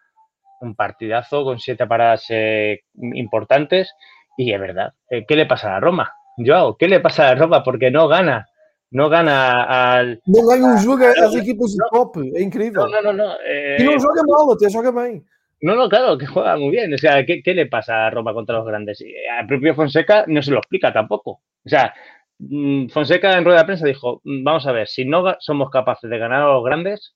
[0.62, 2.82] un partidazo con siete paradas eh,
[3.14, 3.94] importantes
[4.36, 4.94] y es verdad,
[5.28, 6.12] ¿qué le pasa a Roma?
[6.38, 7.64] Joao, ¿qué le pasa a Roma?
[7.64, 8.48] Porque no gana.
[8.94, 10.18] não ganha al.
[10.28, 12.88] Não ganha um jogo às equipas de top, é incrível.
[12.88, 13.38] Não, não, não.
[13.42, 13.78] Eh...
[13.80, 15.24] E não joga mal, até joga bem.
[15.62, 16.94] No, no, claro, que juega muy bien.
[16.94, 19.04] O sea, ¿qué, ¿qué, le pasa a Roma contra los grandes?
[19.38, 21.42] Al propio Fonseca no se lo explica tampoco.
[21.66, 21.94] O sea,
[22.38, 26.10] mm, Fonseca en rueda de prensa dijo, mm, vamos a ver, si no somos capaces
[26.10, 27.16] de ganar a los grandes,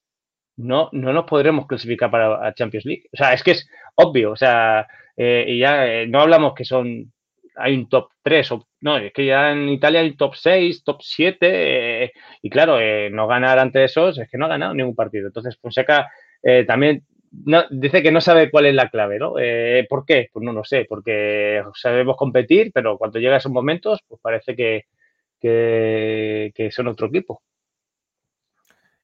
[0.56, 3.04] no, no nos podremos clasificar para Champions League.
[3.12, 4.32] O sea, es que es obvio.
[4.32, 7.12] O sea, eh, y ya eh, no hablamos que son
[7.58, 10.98] hay un top 3, o, no, es que ya en Italia hay top 6, top
[11.02, 14.94] 7, eh, y claro, eh, no ganar ante esos es que no ha ganado ningún
[14.94, 15.26] partido.
[15.26, 16.10] Entonces, Fonseca
[16.42, 19.34] eh, también no, dice que no sabe cuál es la clave, ¿no?
[19.38, 20.28] Eh, ¿Por qué?
[20.32, 24.84] Pues no lo sé, porque sabemos competir, pero cuando llega esos momentos, pues parece que,
[25.40, 27.42] que son otro equipo.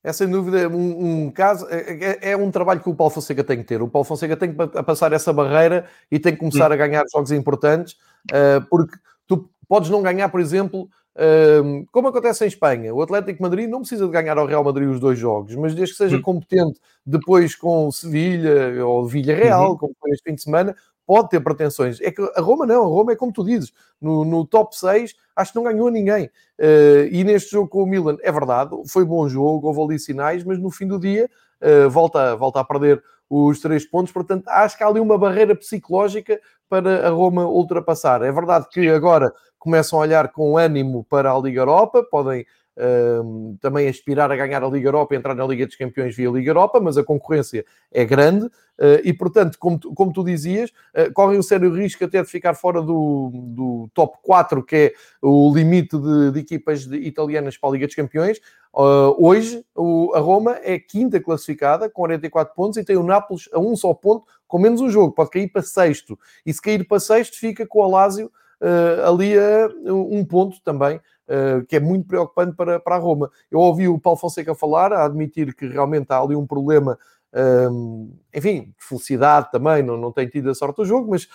[0.04, 3.42] É sem dúvida um, um caso, é, é, é, um trabalho que o Paulo Fonseca
[3.42, 3.80] tem que ter.
[3.80, 7.32] O Paulo Fonseca tem que passar essa barreira e tem que começar a ganhar jogos
[7.32, 7.94] importantes,
[8.30, 12.94] uh, porque tu podes não ganhar, por exemplo, uh, como acontece em Espanha.
[12.94, 15.94] O Atlético Madrid não precisa de ganhar ao Real Madrid os dois jogos, mas desde
[15.94, 19.78] que seja competente depois com Sevilha ou Villarreal, uhum.
[19.78, 20.76] como foi este fim de semana,
[21.06, 22.00] pode ter pretensões.
[22.00, 25.14] É que a Roma não, a Roma é como tu dizes, no, no top 6
[25.36, 26.26] acho que não ganhou ninguém.
[26.58, 30.44] Uh, e neste jogo com o Milan, é verdade, foi bom jogo, houve ali sinais,
[30.44, 31.28] mas no fim do dia
[31.60, 35.56] uh, volta, volta a perder os três pontos, portanto acho que há ali uma barreira
[35.56, 36.38] psicológica
[36.68, 38.22] para a Roma ultrapassar.
[38.22, 42.46] É verdade que agora começam a olhar com ânimo para a Liga Europa, podem
[42.76, 46.50] uh, também aspirar a ganhar a Liga Europa entrar na Liga dos Campeões via Liga
[46.50, 51.12] Europa, mas a concorrência é grande uh, e, portanto, como tu, como tu dizias, uh,
[51.12, 55.52] correm um sério risco até de ficar fora do, do top 4, que é o
[55.54, 58.38] limite de, de equipas de, italianas para a Liga dos Campeões.
[58.74, 63.48] Uh, hoje, o, a Roma é quinta classificada, com 44 pontos, e tem o Nápoles
[63.52, 66.18] a um só ponto, com menos um jogo, pode cair para sexto.
[66.44, 71.00] E se cair para sexto, fica com o Alásio uh, ali a um ponto também
[71.28, 73.30] uh, que é muito preocupante para, para a Roma.
[73.50, 76.98] Eu ouvi o Paulo Fonseca falar, a admitir que realmente há ali um problema
[77.34, 81.28] um, enfim, de felicidade também, não, não tem tido a sorte do jogo, mas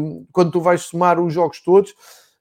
[0.00, 1.94] um, quando tu vais somar os jogos todos,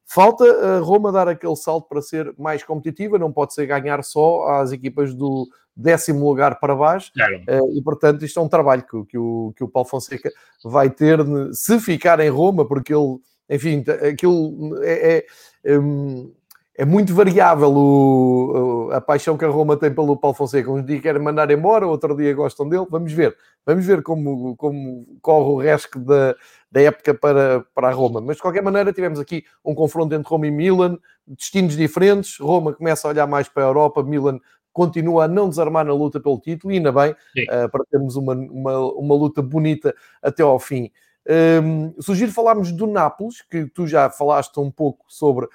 [0.05, 4.47] falta a Roma dar aquele salto para ser mais competitiva, não pode ser ganhar só
[4.49, 7.37] às equipas do décimo lugar para baixo, claro.
[7.47, 10.29] uh, e portanto isto é um trabalho que, que, o, que o Paulo Fonseca
[10.63, 11.19] vai ter,
[11.53, 13.19] se ficar em Roma, porque ele,
[13.49, 15.25] enfim, aquilo é,
[15.63, 16.33] é um,
[16.77, 20.71] é muito variável o, a paixão que a Roma tem pelo Paulo Fonseca.
[20.71, 22.85] Um dia querem mandar embora, outro dia gostam dele.
[22.87, 23.35] Vamos ver.
[23.65, 26.35] Vamos ver como, como corre o resto da,
[26.71, 28.21] da época para, para a Roma.
[28.21, 32.37] Mas, de qualquer maneira, tivemos aqui um confronto entre Roma e Milan, destinos diferentes.
[32.39, 34.39] Roma começa a olhar mais para a Europa, Milan
[34.71, 38.35] continua a não desarmar na luta pelo título, e ainda bem, uh, para termos uma,
[38.35, 40.91] uma, uma luta bonita até ao fim.
[41.29, 45.49] Um, sugiro falarmos do Nápoles, que tu já falaste um pouco sobre uh,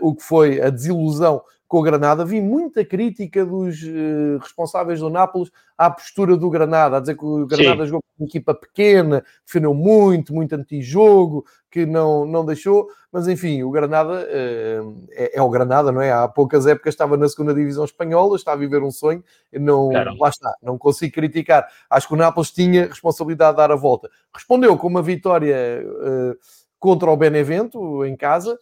[0.00, 2.24] o que foi a desilusão com o Granada.
[2.24, 7.24] Vi muita crítica dos uh, responsáveis do Nápoles à postura do Granada, a dizer que
[7.24, 7.86] o Granada Sim.
[7.86, 13.62] jogou com uma equipa pequena, defendeu muito, muito anti-jogo, que não, não deixou, mas enfim,
[13.64, 16.12] o Granada uh, é, é, o Granada, não é?
[16.12, 20.16] Há poucas épocas estava na segunda divisão espanhola, está a viver um sonho, não, claro.
[20.18, 21.66] lá está, não consigo criticar.
[21.90, 24.08] Acho que o Nápoles tinha responsabilidade de dar a volta.
[24.32, 26.36] Respondeu com uma vitória uh,
[26.78, 28.58] contra o Benevento, em casa,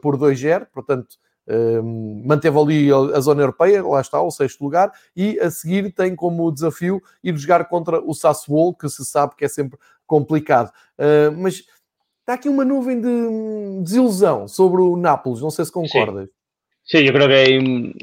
[0.00, 1.18] por 2-0, portanto
[2.24, 6.50] manteve ali a zona europeia, lá está, o sexto lugar, e a seguir tem como
[6.50, 10.70] desafio ir jogar contra o Sassuolo, que se sabe que é sempre complicado.
[10.98, 11.64] Uh, mas
[12.20, 16.28] está aqui uma nuvem de desilusão sobre o Nápoles, não sei se concordas.
[16.84, 17.94] Sí, sí yo creo que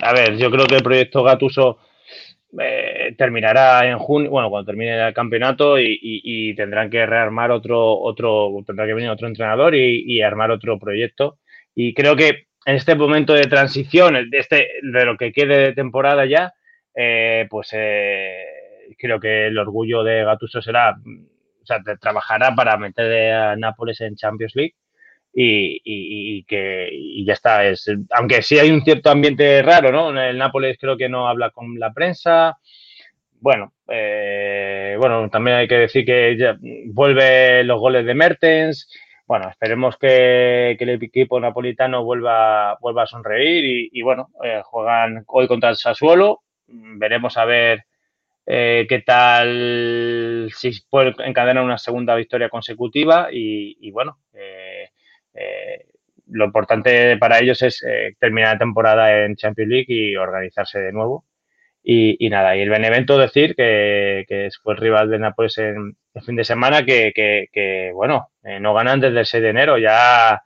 [0.00, 1.78] a ver, yo creo que el proyecto Gatuso
[2.58, 7.50] eh, terminará en junio, bueno, cuando termine el campeonato y, y, y, tendrán que rearmar
[7.50, 11.38] otro, otro, tendrá que venir otro entrenador y, y armar otro proyecto.
[11.74, 15.72] Y creo que en este momento de transición, de, este, de lo que quede de
[15.72, 16.52] temporada ya,
[16.94, 23.32] eh, pues eh, creo que el orgullo de Gatuso será, o sea, trabajará para meter
[23.32, 24.74] a Nápoles en Champions League
[25.34, 26.90] y, que
[27.24, 27.66] ya está.
[27.66, 30.20] Es, aunque sí hay un cierto ambiente raro, ¿no?
[30.20, 32.58] El Nápoles creo que no habla con la prensa.
[33.40, 36.56] Bueno, eh, bueno, también hay que decir que
[36.86, 38.88] vuelve los goles de Mertens
[39.32, 45.48] bueno, esperemos que, el equipo napolitano vuelva, vuelva a sonreír y, bueno, eh, juegan hoy
[45.48, 46.42] contra el Sassuolo.
[46.66, 47.86] Veremos a ver
[48.44, 54.90] eh, qué tal si puede encadenar una segunda victoria consecutiva y, bueno, eh,
[56.26, 57.82] lo importante para ellos es
[58.18, 61.24] terminar la temporada en Champions League y organizarse de nuevo.
[61.84, 66.22] Y, nada, y el Benevento decir que, que fue el rival de Nápoles en el
[66.22, 70.40] fin de semana, que, que, bueno, eh, no ganan desde el 6 de enero, ya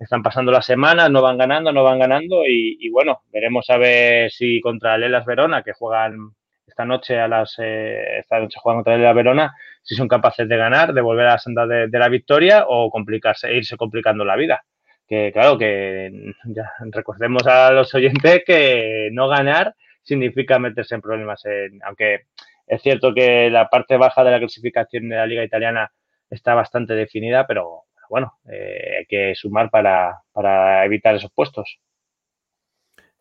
[0.00, 4.30] están pasando las semanas, no van ganando, no van ganando y, bueno, veremos a ver
[4.32, 6.30] si contra el Elas Verona, que juegan
[6.66, 10.48] esta noche a las eh, esta noche juegan contra el Elas Verona, si son capaces
[10.48, 14.24] de ganar, de volver a la senda de, la victoria o complicarse, e irse complicando
[14.24, 14.64] la vida.
[15.06, 21.42] Que claro, que ya, recordemos a los oyentes que no ganar significa meterse en problemas.
[21.84, 22.26] aunque
[22.66, 25.90] es cierto que la parte baja de la clasificación de la liga italiana
[26.30, 31.80] está bastante definida, pero bueno, eh, hay que sumar para, para evitar esos puestos.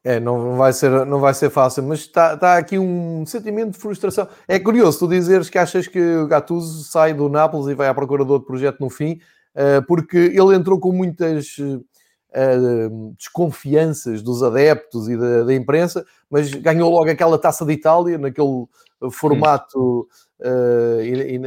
[0.03, 3.79] É, não vai ser, não vai ser fácil, mas está, está aqui um sentimento de
[3.79, 4.27] frustração.
[4.47, 7.93] É curioso tu dizeres que achas que o Gattuso sai do Nápoles e vai à
[7.93, 9.19] procura de outro projeto no fim,
[9.55, 11.57] eh, porque ele entrou com muitas
[12.31, 18.17] uh, desconfianças dos adeptos e da, da, imprensa, mas ganhou logo aquela taça de Itália,
[18.17, 18.65] naquele
[19.11, 20.07] formato
[20.39, 21.39] uh, e, e,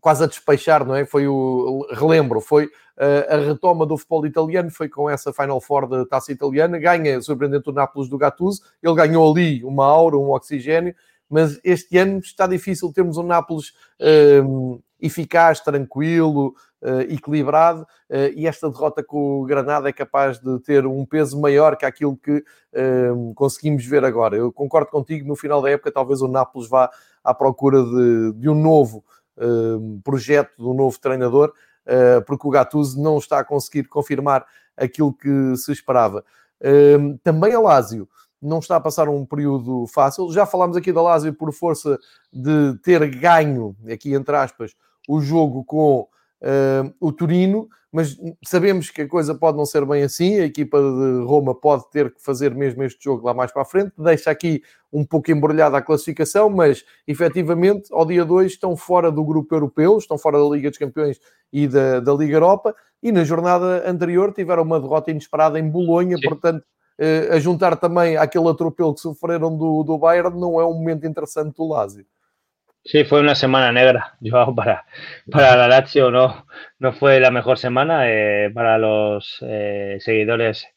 [0.00, 1.06] quase a despechar, não é?
[1.06, 5.88] Foi o, relembro, foi uh, a retoma do futebol italiano, foi com essa Final Four
[5.88, 10.30] da taça italiana, ganha surpreendente o Nápoles do Gattuso, ele ganhou ali uma aura, um
[10.30, 10.94] oxigênio,
[11.28, 13.72] mas este ano está difícil termos um Nápoles
[14.44, 16.54] um, eficaz, tranquilo,
[17.08, 21.76] equilibrado, uh, e esta derrota com o Granada é capaz de ter um peso maior
[21.76, 24.36] que aquilo que uh, conseguimos ver agora.
[24.36, 26.90] Eu concordo contigo, no final da época talvez o Nápoles vá
[27.22, 29.04] à procura de, de um novo
[30.04, 31.52] projeto, de um novo treinador,
[32.24, 36.24] porque o Gattuso não está a conseguir confirmar aquilo que se esperava.
[37.24, 38.08] também a Lásio
[38.40, 40.30] não está a passar um período fácil.
[40.30, 41.98] Já falámos aqui da Lásio por força
[42.32, 44.76] de ter ganho, aqui entre aspas,
[45.08, 46.06] o jogo com
[46.44, 50.40] uh, o Turino, mas sabemos que a coisa pode não ser bem assim.
[50.40, 53.64] A equipa de Roma pode ter que fazer mesmo este jogo lá mais para a
[53.64, 53.92] frente.
[53.96, 59.24] Deixa aqui um pouco embrulhada a classificação, mas efetivamente ao dia 2 estão fora do
[59.24, 61.20] grupo europeu, estão fora da Liga dos Campeões
[61.52, 62.74] e da, da Liga Europa.
[63.00, 66.28] E na jornada anterior tiveram uma derrota inesperada em Bolonha, Sim.
[66.28, 66.64] portanto.
[66.96, 71.04] Uh, a juntar também aquele atropelo que sofreram do, do Bayern, não é um momento
[71.04, 72.06] interessante do Lazio.
[72.86, 74.84] Sí, fue una semana negra, yo para,
[75.30, 76.46] para la Lazio no,
[76.78, 80.68] no fue la mejor semana eh, para los eh, seguidores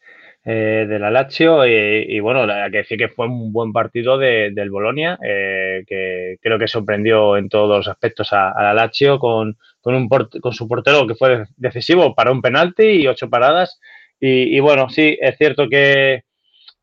[0.46, 4.52] eh, de la Lazio y, bueno, la que sí que fue un buen partido de,
[4.54, 9.94] del Bolonia, que creo que sorprendió en todos los aspectos a, la Lazio con, con,
[9.96, 13.80] un con su portero que fue decisivo para un penalti y ocho paradas.
[14.20, 16.24] Y, bueno, sí, es cierto que,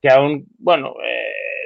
[0.03, 0.95] que aún, bueno,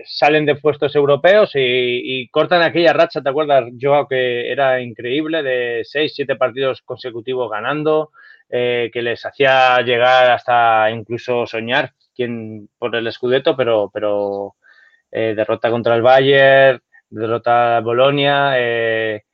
[0.05, 5.83] salen de puestos europeos y, cortan aquella racha, ¿te acuerdas, Joao, que era increíble, de
[5.85, 8.11] seis, siete partidos consecutivos ganando,
[8.49, 14.57] eh, que les hacía llegar hasta incluso soñar quién por el escudeto, pero, pero
[15.11, 16.81] eh, derrota contra el Bayern,
[17.11, 19.25] derrota a Bolonia, eh,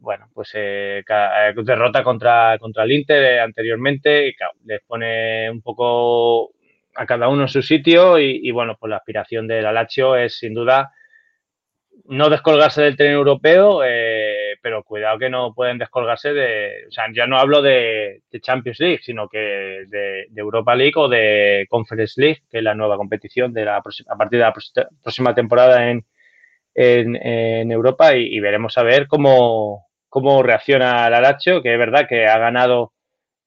[0.00, 4.34] bueno, pues derrota contra, contra el Inter anteriormente,
[4.66, 6.52] les pone un poco
[6.94, 10.38] a cada uno en su sitio y, bueno, pues la aspiración de la Lazio es
[10.38, 10.92] sin duda
[12.06, 17.06] no descolgarse del tren europeo, eh, pero cuidado que no pueden descolgarse de, o sea,
[17.14, 22.42] ya no hablo de, Champions League, sino que de, Europa League o de Conference League,
[22.50, 24.52] que es la nueva competición de la a partir de la
[25.02, 26.04] próxima temporada en,
[26.74, 32.26] en, Europa y, veremos a ver cómo, cómo reacciona la Lazio, que es verdad que
[32.26, 32.92] ha ganado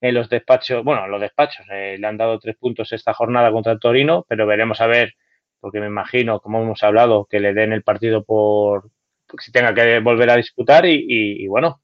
[0.02, 3.74] en los despachos, bueno, los despachos, eh, le han dado tres puntos esta jornada contra
[3.74, 5.14] el Torino, pero veremos a ver,
[5.60, 8.90] porque me imagino, como hemos hablado, que le den el partido por
[9.40, 11.82] si tenga que volver a disputar y, bueno,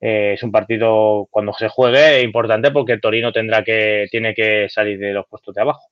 [0.00, 4.98] eh, es un partido cuando se juegue importante porque Torino tendrá que, tiene que salir
[4.98, 5.82] de los puestos de abajo.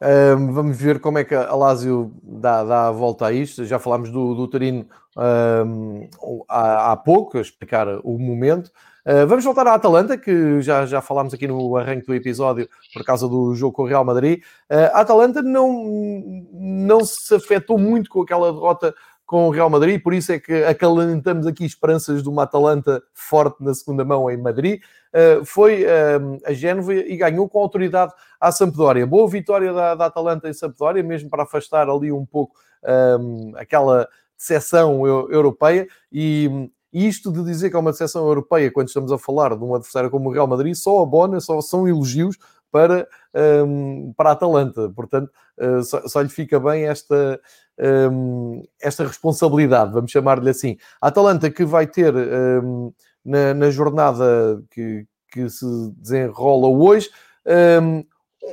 [0.00, 3.64] Um, vamos ver como é que a Lazio dá, dá a volta a isto.
[3.64, 6.08] Já falámos do, do Torino um,
[6.48, 8.72] há, há pouco, a explicar o momento.
[9.06, 13.04] Uh, vamos voltar à Atalanta, que já, já falámos aqui no arranque do episódio por
[13.04, 14.40] causa do jogo com o Real Madrid.
[14.70, 18.94] Uh, a Atalanta não, não se afetou muito com aquela derrota
[19.26, 23.62] com o Real Madrid, por isso é que acalentamos aqui esperanças de uma Atalanta forte
[23.64, 24.80] na segunda mão em Madrid.
[25.12, 29.06] Uh, foi uh, a Génova e ganhou com autoridade à Sampdoria.
[29.06, 32.54] Boa vitória da, da Atalanta em Sampdoria, mesmo para afastar ali um pouco
[33.20, 38.86] um, aquela decepção europeia e, e isto de dizer que é uma decepção europeia quando
[38.86, 42.38] estamos a falar de um adversário como o Real Madrid, só abona, só são elogios
[42.70, 43.08] para,
[43.66, 44.88] um, para a Atalanta.
[44.94, 45.28] Portanto,
[45.58, 47.40] uh, só, só, lhe fica bem esta,
[48.10, 50.76] um, esta responsabilidade, vamos chamar-lhe assim.
[51.00, 52.92] A Atalanta que vai ter um,
[53.24, 55.66] na, na, jornada que, que se
[55.96, 57.10] desenrola hoje.
[57.44, 58.04] Um,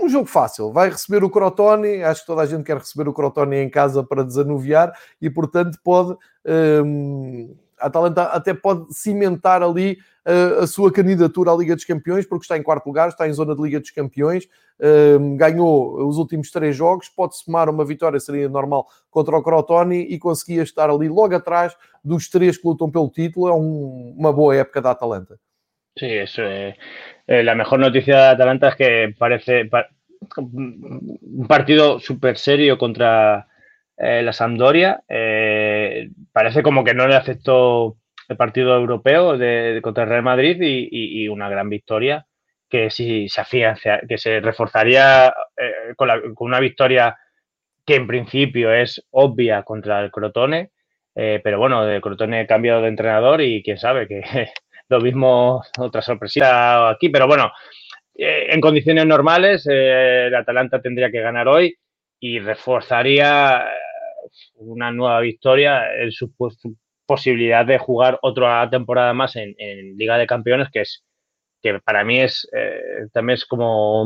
[0.09, 2.03] jogo fácil, vai receber o Crotone.
[2.03, 5.77] Acho que toda a gente quer receber o Crotone em casa para desanuviar e, portanto,
[5.83, 6.15] pode
[6.83, 12.25] um, a Atalanta até pode cimentar ali uh, a sua candidatura à Liga dos Campeões,
[12.25, 14.45] porque está em quarto lugar, está em zona de Liga dos Campeões,
[14.79, 20.01] uh, ganhou os últimos três jogos, pode somar uma vitória, seria normal, contra o Crotone
[20.01, 23.47] e conseguia estar ali logo atrás dos três que lutam pelo título.
[23.47, 25.37] É um, uma boa época da Atalanta.
[25.97, 26.41] Sí, eso.
[26.41, 26.75] Eh,
[27.27, 29.89] eh, la mejor noticia de Atalanta es que parece pa,
[31.47, 33.47] partido súper serio contra
[33.97, 35.03] Eh, la Sampdoria.
[35.07, 40.57] Eh, parece como que no le aceptó el partido europeo de, contra el Real Madrid
[40.59, 42.25] y, una gran victoria
[42.69, 43.43] que si se
[44.07, 45.27] que se reforzaría
[45.57, 47.17] eh, con, una victoria
[47.85, 50.71] que en principio es obvia contra el Crotone,
[51.13, 54.21] pero bueno, el Crotone ha cambiado de entrenador y quién sabe que
[54.89, 57.51] lo mismo otra sorpresita aquí, pero bueno,
[58.15, 61.75] en condiciones normales, el Atalanta tendría que ganar hoy
[62.21, 63.65] y reforzaría
[64.55, 66.31] una nueva victoria en su
[67.05, 69.55] posibilidad de jugar otra temporada más en,
[69.97, 71.03] Liga de Campeones, que es
[71.61, 72.49] que para mí es
[73.13, 74.05] también es como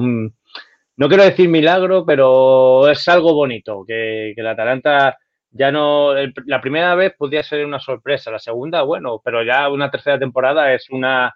[0.97, 5.18] no quiero decir milagro, pero es algo bonito, que, que el Atalanta
[5.51, 6.13] ya no,
[6.45, 10.74] la primera vez podía ser una sorpresa, la segunda, bueno, pero ya una tercera temporada
[10.74, 11.34] es una,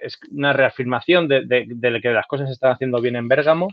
[0.00, 3.68] es una reafirmación de, de, que las cosas se están haciendo bien en Bérgamo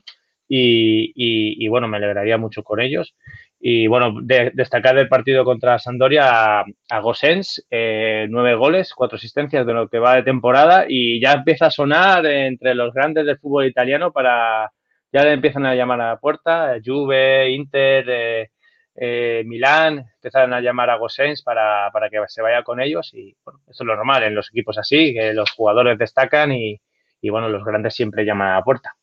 [0.49, 3.15] y, y, bueno, me alegraría mucho con ellos.
[3.59, 9.65] Y bueno, destacar el partido contra Sandoria a, a Gosens, eh, nueve goles, cuatro asistencias
[9.65, 13.39] de lo que va de temporada y ya empieza a sonar entre los grandes del
[13.39, 14.71] fútbol italiano para,
[15.11, 18.49] ya le empiezan a llamar a la puerta, Juve, Inter, eh,
[18.95, 23.35] eh, Milán, empiezan a llamar a Gosens para, para, que se vaya con ellos y
[23.43, 26.79] bueno, eso es lo normal en los equipos así, que los jugadores destacan y,
[27.21, 28.95] y bueno, los grandes sempre llaman à porta.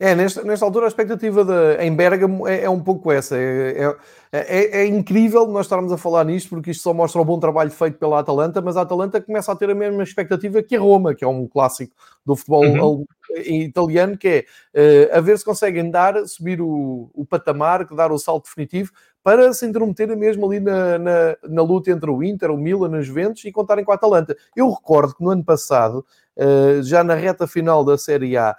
[0.00, 3.36] É, nesta, nesta altura a expectativa de, em Bergamo é, é um pouco essa.
[3.36, 3.96] É,
[4.30, 7.40] é, é, é, incrível nós estarmos a falar nisto, porque isto só mostra o bom
[7.40, 10.80] trabalho feito pela Atalanta, mas a Atalanta começa a ter a mesma expectativa que a
[10.80, 11.92] Roma, que é um clássico
[12.24, 13.04] do futebol uhum.
[13.38, 18.18] italiano, que é uh, a ver se conseguem dar, subir o, o patamar, dar o
[18.18, 22.56] salto definitivo, para se intrometerem mesmo ali na, na, na, luta entre o Inter, o
[22.56, 24.36] Milan, os Juventus e contarem com a Atalanta.
[24.54, 28.54] Eu recordo que no ano passado, uh, já na reta final da Série A,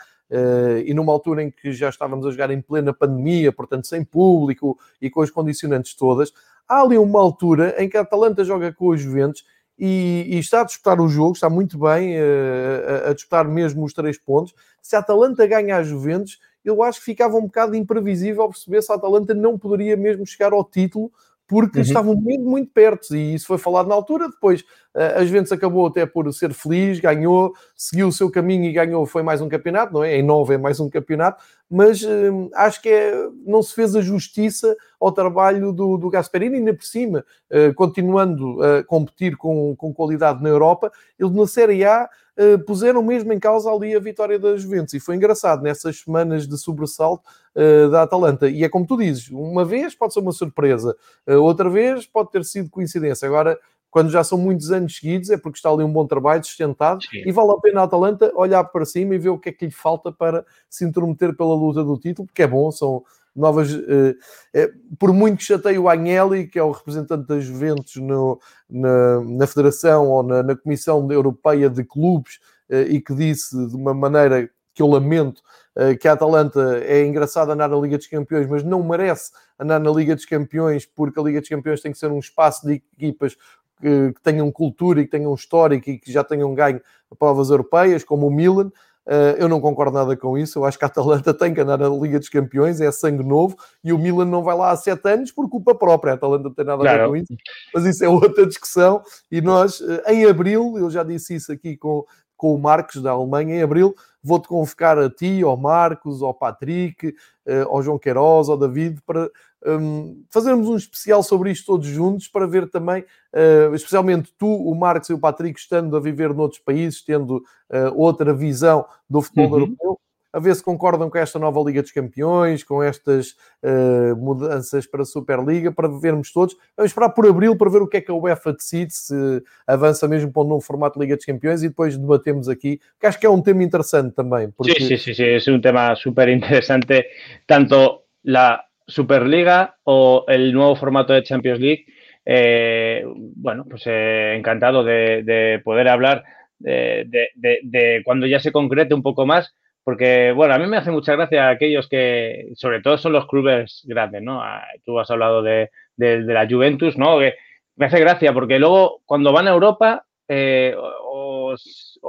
[0.85, 4.77] e numa altura em que já estávamos a jogar em plena pandemia, portanto sem público
[5.01, 6.31] e com as condicionantes todas,
[6.67, 9.43] há ali uma altura em que a Atalanta joga com os Juventus
[9.77, 13.83] e, e está a disputar o jogo, está muito bem uh, a, a disputar mesmo
[13.85, 14.53] os três pontos.
[14.81, 18.91] Se a Atalanta ganha a Juventus, eu acho que ficava um bocado imprevisível perceber se
[18.91, 21.11] a Atalanta não poderia mesmo chegar ao título
[21.47, 21.83] porque uhum.
[21.83, 24.29] estavam muito, muito perto e isso foi falado na altura.
[24.29, 28.73] Depois eh, a Juventus acabou até por ser feliz, ganhou, seguiu o seu caminho e
[28.73, 29.05] ganhou.
[29.05, 30.17] Foi mais um campeonato, não é?
[30.17, 34.01] Em nove é mais um campeonato, mas uh, acho que é, não se fez a
[34.01, 39.93] justiça ao trabalho do, do Gasperini, ainda por cima, uh, continuando a competir com, com
[39.93, 40.91] qualidade na Europa.
[41.17, 42.09] Ele na Série A
[42.41, 44.93] Uh, puseram mesmo em causa ali a vitória da Juventus.
[44.93, 48.47] E foi engraçado nessas semanas de sobressalto uh, da Atalanta.
[48.47, 50.95] E é como tu dizes, uma vez pode ser uma surpresa,
[51.27, 53.27] outra vez pode ter sido coincidência.
[53.27, 57.01] Agora, quando já são muitos anos seguidos, é porque está ali um bom trabalho sustentado
[57.03, 57.23] Sim.
[57.25, 59.65] e vale a pena a Atalanta olhar para cima e ver o que é que
[59.65, 63.03] lhe falta para se intrometer pela luta do título, porque é bom, são
[63.35, 63.71] novas.
[63.73, 64.15] Eh,
[64.53, 69.21] eh, por muito que chateie o Agnelli, que é o representante das Juventus no, na,
[69.21, 73.93] na Federação ou na, na Comissão Europeia de Clubes, eh, e que disse de uma
[73.93, 75.41] maneira que eu lamento
[75.75, 79.79] eh, que a Atalanta é engraçada andar na Liga dos Campeões, mas não merece andar
[79.79, 82.81] na Liga dos Campeões, porque a Liga dos Campeões tem que ser um espaço de
[82.97, 83.35] equipas
[83.79, 86.81] que, que tenham cultura e que tenham histórico e que já tenham ganho
[87.17, 88.71] provas europeias, como o Milan.
[89.07, 90.59] Uh, eu não concordo nada com isso.
[90.59, 93.57] Eu acho que a Atalanta tem que andar na Liga dos Campeões, é sangue novo,
[93.83, 96.11] e o Milan não vai lá há sete anos por culpa própria.
[96.11, 97.33] A Atalanta não tem nada a ver com isso,
[97.73, 99.01] mas isso é outra discussão.
[99.31, 102.05] E nós, uh, em abril, eu já disse isso aqui com,
[102.37, 107.07] com o Marcos da Alemanha, em abril, vou-te convocar a ti, ao Marcos, ao Patrick,
[107.07, 109.27] uh, ao João Queiroz, ao David, para
[109.65, 113.03] um, fazermos um especial sobre isto todos juntos para ver também,
[113.33, 117.93] uh, especialmente tu, o Marcos e o Patrick, estando a viver noutros países, tendo uh,
[117.95, 119.59] outra visão do futebol uhum.
[119.59, 119.99] europeu,
[120.31, 123.31] a ver se concordam com esta nova Liga dos Campeões, com estas
[123.63, 126.55] uh, mudanças para a Superliga, para vermos todos.
[126.77, 130.07] Vamos esperar por abril para ver o que é que a UEFA decide, se avança
[130.07, 133.19] mesmo para um novo formato de Liga dos Campeões e depois debatemos aqui, que acho
[133.19, 134.51] que é um tema interessante também.
[134.51, 134.73] Porque...
[134.73, 137.05] Sí, sí, sí, sí, é um tema super interessante,
[137.47, 141.85] tanto la Superliga o el nuevo formato de Champions League.
[142.25, 143.03] Eh,
[143.35, 146.23] bueno, pues eh, encantado de, poder hablar
[146.59, 151.15] de, cuando ya se concrete un poco más, porque, bueno, a mí me hace mucha
[151.15, 154.43] gracia aquellos que, sobre todo son los clubes grandes, ¿no?
[154.43, 157.17] Ah, tú has hablado de, la Juventus, ¿no?
[157.17, 161.55] Me hace gracia porque luego cuando van a Europa eh, o,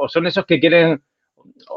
[0.08, 1.02] son esos que quieren,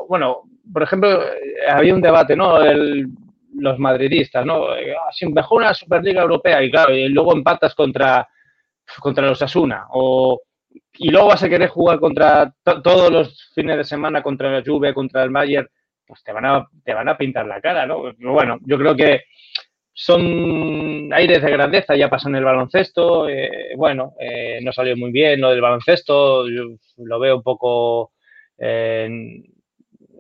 [0.10, 0.42] bueno,
[0.72, 1.22] por ejemplo,
[1.70, 2.62] había un debate, ¿no?
[2.62, 3.08] El
[3.56, 4.76] los madridistas, ¿no?
[4.76, 8.28] Eh, ah, mejor una Superliga Europea y claro, y luego empatas contra,
[9.00, 10.42] contra los Asuna o
[10.98, 14.94] y luego vas a querer jugar contra todos los fines de semana contra la Juve,
[14.94, 15.68] contra el Bayern,
[16.06, 18.14] pues te van a, te van a pintar la cara, ¿no?
[18.20, 19.24] bueno, yo creo que
[19.92, 25.12] son aires de grandeza, ya pasó en el baloncesto, eh, bueno, eh, no salió muy
[25.12, 26.64] bien lo del baloncesto, yo
[26.98, 28.12] lo veo un poco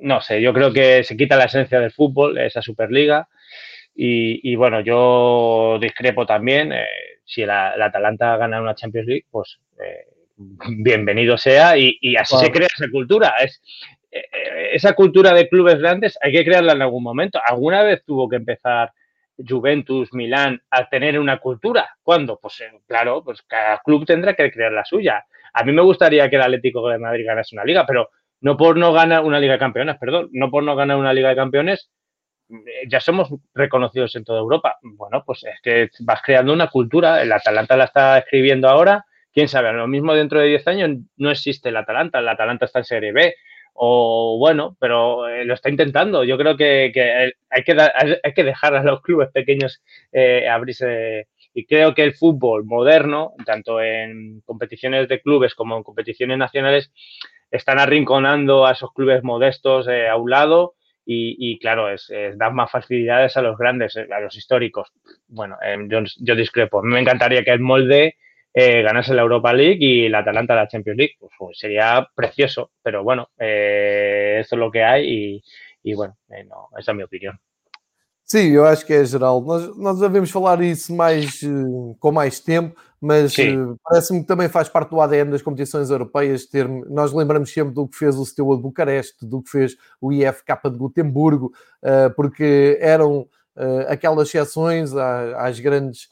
[0.03, 3.27] no sé, yo creo que se quita la esencia del fútbol, esa Superliga.
[3.95, 6.73] Y, bueno, yo discrepo también.
[6.73, 6.85] Eh,
[7.23, 10.07] si la, Atalanta gana una Champions League, pues eh,
[10.77, 13.35] bienvenido sea y, así se crea esa cultura.
[13.39, 13.61] Es,
[14.73, 17.39] esa cultura de clubes grandes hay que crearla en algún momento.
[17.45, 18.91] Alguna vez tuvo que empezar
[19.37, 21.95] Juventus, Milán a tener una cultura.
[22.03, 22.39] ¿Cuándo?
[22.41, 25.23] Pues claro, pues cada club tendrá que crear la suya.
[25.53, 28.09] A mí me gustaría que el Atlético de Madrid ganase una liga, pero
[28.43, 31.29] no por no ganar una Liga de Campeones, perdón, no por no ganar una Liga
[31.29, 31.89] de Campeones,
[32.49, 34.77] eh, ya somos reconocidos en toda Europa.
[34.81, 39.47] Bueno, pues es que vas creando una cultura, el Atalanta la está escribiendo ahora, quién
[39.47, 42.85] sabe, lo mismo dentro de 10 años no existe el Atalanta, el Atalanta está en
[42.85, 43.33] Serie B,
[43.75, 46.25] o bueno, pero eh, lo está intentando.
[46.25, 46.91] Yo creo que,
[47.49, 49.81] hay, que que dejar a los clubes pequeños
[50.11, 51.29] eh, abrirse.
[51.53, 56.91] Y creo que el fútbol moderno, tanto en competiciones de clubes como en competiciones nacionales,
[57.53, 60.73] están arrinconando a esos clubes modestos eh, a un lado
[61.05, 64.87] y, claro, es, dan más facilidades a los grandes, a los históricos.
[65.27, 65.57] Bueno,
[65.89, 66.81] yo, yo discrepo.
[66.81, 68.15] Me encantaría que el molde
[68.53, 71.15] eh, ganase la Europa League y la Atalanta la Champions League.
[71.19, 75.43] Pues, pues, sería precioso, pero bueno, eh, eso es lo que hay
[75.83, 77.33] e, bueno, eh, não, essa é a minha opinião.
[78.25, 79.41] Sim, eu acho que é geral.
[79.41, 81.41] Nós, nós devemos falar isso mais
[81.99, 86.45] com mais tempo, mas uh, parece-me que também faz parte do ADN das competições europeias.
[86.45, 90.13] Ter, nós lembramos sempre do que fez o Steaua de Bucareste, do que fez o
[90.13, 91.51] IFK de Gotemburgo,
[91.83, 93.27] uh, porque eram
[93.87, 96.09] aquelas exceções às grandes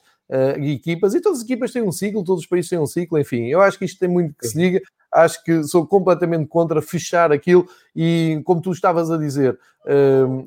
[0.60, 3.48] equipas, e todas as equipas têm um ciclo, todos os países têm um ciclo, enfim,
[3.48, 4.80] eu acho que isto tem muito que se liga,
[5.12, 9.58] acho que sou completamente contra fechar aquilo e, como tu estavas a dizer,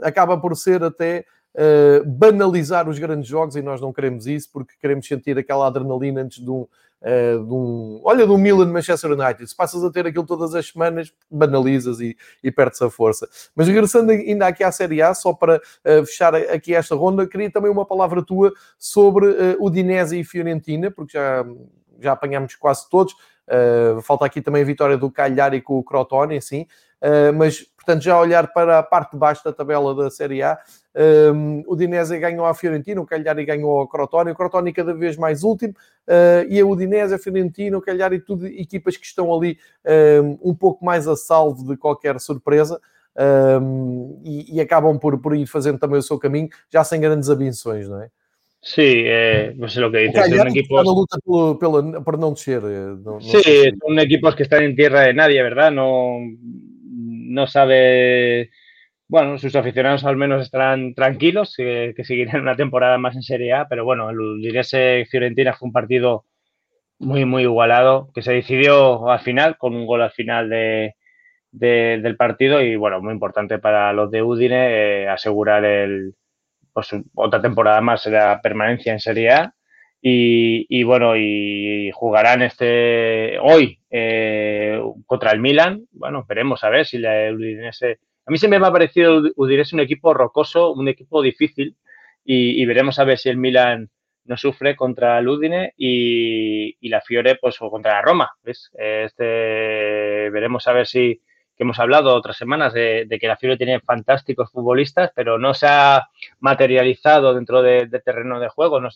[0.02, 1.24] acaba por ser até
[1.54, 6.22] uh, banalizar os grandes jogos e nós não queremos isso porque queremos sentir aquela adrenalina
[6.22, 9.46] antes de um, uh, de um, olha, do Milan Manchester United.
[9.46, 13.28] Se passas a ter aquilo todas as semanas, banalizas e, e perdes a força.
[13.54, 17.50] Mas regressando ainda aqui à Série A, só para uh, fechar aqui esta ronda, queria
[17.50, 21.44] também uma palavra tua sobre uh, o Dinese e Fiorentina, porque já,
[22.00, 23.14] já apanhámos quase todos.
[24.04, 26.66] Falta aqui também a vitória do Cagliari com o Crotone, assim,
[27.36, 30.58] mas portanto já olhar para a parte de baixo da tabela da Série A,
[31.32, 35.16] um, o Dinese ganhou a Fiorentina, o Cagliari ganhou a Crotone, o Crotone cada vez
[35.16, 35.74] mais último,
[36.08, 39.58] uh, e a Udinese, a Fiorentina, o Cagliari, tudo equipas que estão ali
[40.22, 42.80] um, um pouco mais a salvo de qualquer surpresa.
[43.16, 47.30] Um, e, e, acabam por, por ir fazendo também o seu caminho, já sem grandes
[47.30, 48.08] abenções, não é?
[48.60, 50.24] Sí, eh, no sé lo que dices.
[50.24, 50.84] Son equipos...
[50.84, 52.62] luta por, por, por no descer.
[52.64, 55.70] Eh, no, no sí, son equipos que están en tierra de nadie, ¿verdad?
[55.70, 56.18] No,
[57.24, 58.50] no sabe
[59.08, 63.68] bueno, sus aficionados al menos estarán tranquilos, que, seguirán una temporada más en Serie A,
[63.68, 66.24] pero bueno, el Udinese Fiorentina fue un partido
[66.98, 70.94] muy, muy igualado, que se decidió al final, con un gol al final de,
[71.52, 76.14] del partido y bueno, muy importante para los de Udine eh, asegurar el,
[76.72, 79.54] pues, otra temporada más la permanencia en Serie A.
[80.06, 85.86] Y, bueno, y jugarán este hoy eh, contra el Milan.
[85.92, 89.80] Bueno, veremos a ver si la Udinese a mí siempre me ha parecido Udinese un
[89.80, 91.76] equipo rocoso, un equipo difícil
[92.24, 93.90] y, veremos a ver si el Milan
[94.24, 98.30] no sufre contra el Udine y, la Fiore pues o contra la Roma.
[98.44, 99.24] Este,
[100.30, 101.20] veremos a ver si
[101.56, 105.66] que hemos hablado otras semanas de, que la Fiore tiene fantásticos futbolistas, pero no se
[105.68, 106.08] ha
[106.40, 108.90] materializado dentro de, terreno de juego, no,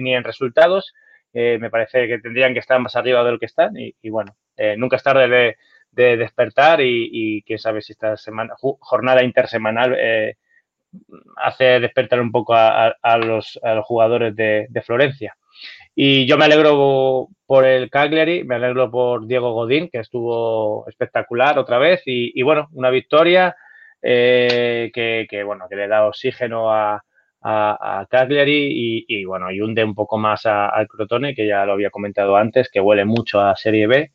[0.00, 0.94] ni en resultados.
[1.34, 4.34] Eh, me parece que tendrían que estar más arriba de lo que están y, bueno,
[4.56, 5.56] eh, nunca es tarde de,
[5.90, 10.36] de despertar y, y quién sabe si esta semana, jornada intersemanal eh,
[11.36, 15.36] hace despertar un poco a, los, jugadores de, Florencia.
[16.00, 21.58] Y yo me alegro por el Cagliari, me alegro por Diego Godín, que estuvo espectacular
[21.58, 22.02] otra vez.
[22.06, 23.56] Y, bueno, una victoria
[24.00, 27.02] eh, que, bueno, que le da oxígeno a,
[28.08, 32.36] Cagliari y, bueno, y hunde un poco más al Crotone, que ya lo había comentado
[32.36, 34.12] antes, que huele mucho a Serie B.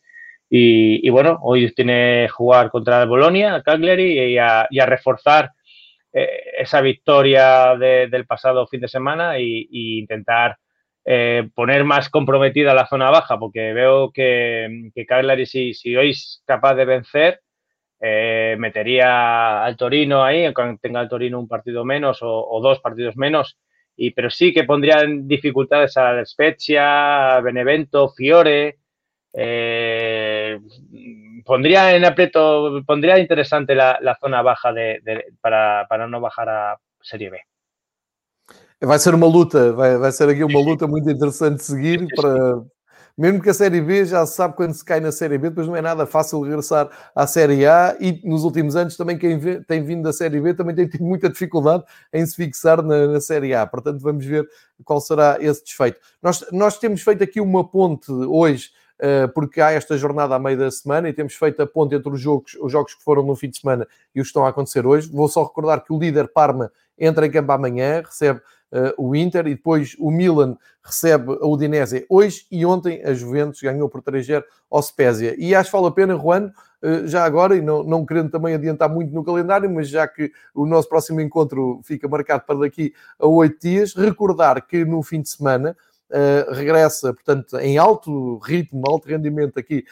[0.50, 5.52] Y, bueno, hoy tiene jugar contra el Bolonia, el Cagliari, y a, reforzar
[6.14, 6.30] eh,
[6.60, 10.56] esa victoria del pasado fin de semana e intentar
[11.06, 16.12] eh, poner más comprometida la zona baja, porque veo que, que Cagliari, si, si hoy
[16.12, 17.42] es capaz de vencer,
[18.00, 23.16] eh, metería al Torino ahí, cuando tenga el Torino un partido menos o, dos partidos
[23.18, 23.58] menos,
[23.96, 28.80] y, pero sí que pondría en dificultades a Spezia, Benevento, Fiore,
[29.34, 30.60] eh,
[31.46, 35.02] pondría en aprieto, pondría interesante la, la zona baja de,
[35.42, 37.53] para, para não bajar a Série B.
[38.86, 42.62] Vai ser uma luta, vai, vai ser aqui uma luta muito interessante de seguir para,
[43.18, 45.68] mesmo que a Série B já se sabe quando se cai na Série B, depois
[45.68, 49.86] não é nada fácil regressar à Série A e nos últimos anos também quem tem
[49.86, 53.54] vindo da Série B também tem tido muita dificuldade em se fixar na, na Série
[53.54, 53.66] A.
[53.66, 54.46] Portanto, vamos ver
[54.84, 56.00] qual será esse desfeito.
[56.22, 58.72] Nós, nós temos feito aqui uma ponte hoje
[59.34, 62.20] porque há esta jornada à meio da semana e temos feito a ponte entre os
[62.20, 64.86] jogos, os jogos que foram no fim de semana e os que estão a acontecer
[64.86, 65.10] hoje.
[65.12, 68.40] Vou só recordar que o líder Parma entra em campo amanhã, recebe
[68.74, 73.62] uh, o Inter e depois o Milan recebe a Udinese hoje e ontem a Juventus
[73.62, 75.36] ganhou por 3-0 ao Spezia.
[75.38, 76.52] E acho que vale a pena, Juan,
[76.82, 80.32] uh, já agora, e não, não querendo também adiantar muito no calendário, mas já que
[80.54, 85.22] o nosso próximo encontro fica marcado para daqui a oito dias, recordar que no fim
[85.22, 85.76] de semana
[86.14, 89.84] uh, regressa, portanto, em alto ritmo, alto rendimento aqui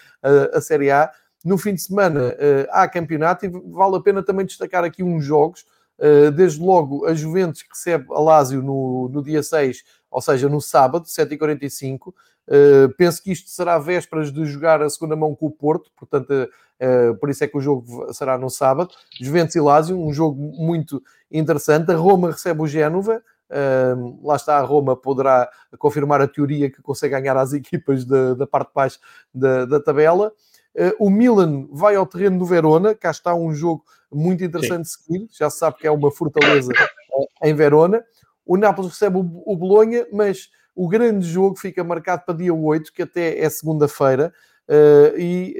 [0.53, 1.11] a Série A.
[1.43, 2.36] No fim de semana
[2.69, 5.65] há campeonato e vale a pena também destacar aqui uns jogos
[6.01, 10.59] eh, desde logo, a Juventus recebe a Lazio no, no dia 6, ou seja, no
[10.59, 12.07] sábado, 7h45.
[12.07, 12.13] Uh,
[12.47, 16.32] eh, penso que isto será vésperas de jogar a segunda mão com o Porto, portanto,
[16.32, 18.89] uh, por isso é que o jogo será no sábado.
[19.22, 21.91] Juventus e Lazio, um jogo muito interessante.
[21.91, 23.22] A Roma recebe o Génova.
[23.52, 28.34] Uh, lá está, a Roma poderá confirmar a teoria que consegue ganhar as equipas da,
[28.34, 28.99] da parte de baixo
[29.34, 30.32] da, da tabela.
[30.74, 34.99] Uh, o Milan vai ao terreno do Verona, cá está um jogo muito interessante Sim.
[34.99, 38.02] de seguir, já se sabe que é uma fortaleza uh, em Verona.
[38.45, 42.93] O Nápoles recebe o, o Bolonha, mas o grande jogo fica marcado para dia 8,
[42.93, 44.34] que até é segunda-feira,
[44.70, 45.58] uh, e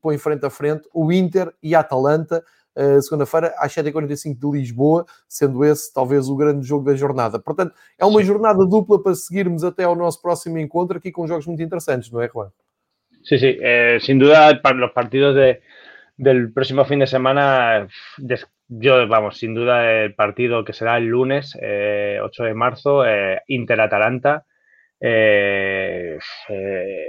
[0.00, 2.42] põe frente a frente o Inter e a Atalanta,
[2.76, 7.38] Uh, segunda-feira, às 7h45 de Lisboa, sendo ese talvez o grande jogo da jornada.
[7.38, 11.46] Portanto, é uma jornada dupla para seguirmos até ao nosso próximo encontro, aqui com jogos
[11.46, 12.50] muito interessantes, não é, Juan?
[13.26, 15.60] Sí, sí, eh, sin duda los partidos de,
[16.16, 17.88] del próximo fin de semana,
[18.68, 23.42] yo, vamos, sin duda el partido que será el lunes, 8 eh, de marzo, eh,
[23.48, 24.44] Inter-Atalanta.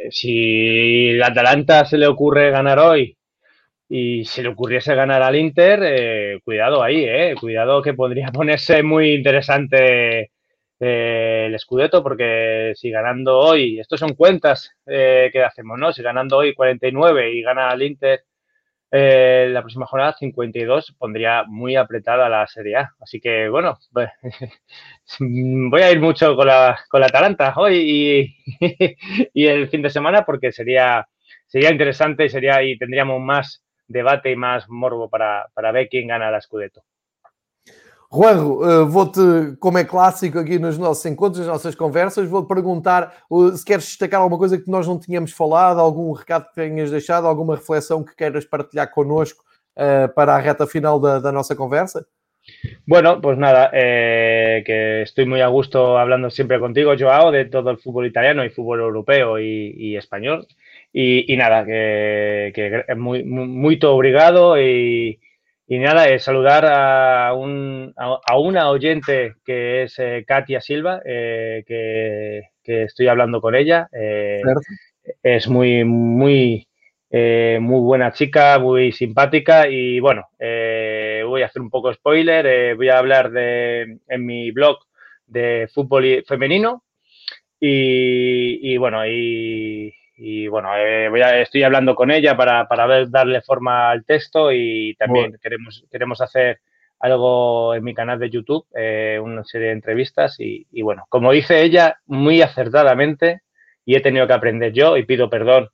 [0.09, 3.17] si el Atalanta se le ocurre ganar hoy
[3.89, 10.31] y si le ocurriese ganar al Inter, cuidado ahí, cuidado que podría ponerse muy interesante
[10.79, 15.91] el Scudetto, porque si ganando hoy, estos son cuentas eh, que hacemos, ¿no?
[15.91, 18.23] Si ganando hoy 49 y gana el Inter
[18.91, 22.93] eh, la próxima jornada 52, pondría muy apretada la Serie A.
[23.01, 24.09] Así que, bueno, pues,
[25.19, 28.97] voy a ir mucho con la, con la Atalanta hoy y,
[29.33, 31.07] y, el fin de semana porque sería,
[31.47, 36.07] sería interesante y, sería, y tendríamos más debate y más morbo para, para ver quién
[36.07, 36.83] gana la Scudetto.
[38.09, 43.13] Juanjo, uh, vou-te, como é clássico aqui nos nossos encontros, nas nossas conversas, vou-te perguntar
[43.53, 47.27] se queres destacar alguma coisa que nós não tínhamos falado, algum recado que tenhas deixado,
[47.27, 49.43] alguma reflexão que queiras partilhar connosco
[49.75, 52.05] uh, para a reta final da, da nossa conversa.
[52.85, 57.71] Bueno, pues nada, eh, que estoy muy a gusto hablando siempre contigo, Joao, de todo
[57.71, 60.47] el fútbol italiano y fútbol europeo y, y español.
[60.93, 65.19] Y, y, nada, que, que muy, muy, muy obrigado y,
[65.69, 71.65] y nada, es saludar a, un, a, una oyente que es eh, Katia Silva, eh,
[71.67, 73.89] que, que, estoy hablando con ella.
[73.91, 74.41] Eh,
[75.21, 76.65] es muy, muy,
[77.11, 82.99] muy buena chica, muy simpática y bueno, voy a hacer un poco spoiler, voy a
[82.99, 84.77] hablar de, en mi blog
[85.25, 86.83] de fútbol femenino
[87.59, 92.87] y, y bueno, y, y bueno, eh, voy a, estoy hablando con ella para, para
[92.87, 96.59] ver, darle forma al texto y también queremos, queremos hacer
[96.99, 101.31] algo en mi canal de YouTube, eh, una serie de entrevistas y, y, bueno, como
[101.31, 103.41] dice ella muy acertadamente
[103.85, 105.69] y he tenido que aprender yo y pido perdón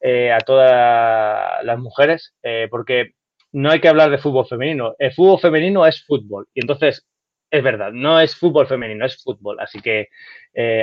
[0.00, 3.14] eh, a todas las mujeres eh, porque
[3.52, 6.46] no hay que hablar de fútbol femenino, el fútbol femenino es fútbol.
[6.52, 7.06] Y entonces
[7.50, 10.08] es verdad, no es fútbol femenino, es fútbol, así que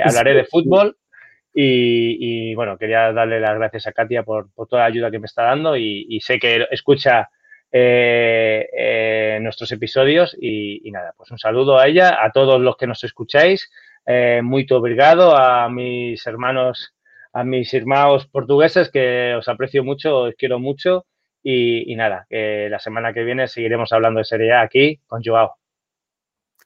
[0.02, 0.96] hablaré de fútbol
[1.54, 5.44] y, bueno, quería darle las gracias a Katia por, toda la ayuda que me está
[5.44, 7.30] dando y, sé que escucha
[7.70, 12.88] eh, eh, nuestros episodios y, nada, pues un saludo a ella, a todos los que
[12.88, 13.70] nos escucháis,
[14.06, 16.94] eh, muy obrigado a mis hermanos,
[17.32, 21.06] a mis hermanos portugueses que os aprecio mucho, os quiero mucho
[21.42, 25.63] y, nada, la semana que viene seguiremos hablando de Serie A aquí con Joao.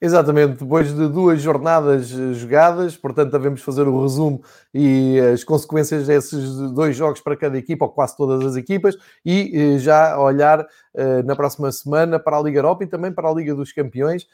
[0.00, 4.40] Exatamente, depois de duas jornadas eh, jogadas, portanto, devemos fazer o resumo
[4.72, 8.96] e as consequências desses dois jogos para cada equipa, ou quase todas as equipas,
[9.26, 10.64] e eh, já olhar
[11.24, 14.26] na próxima semana para a Liga Europa e também para a Liga dos Campeões,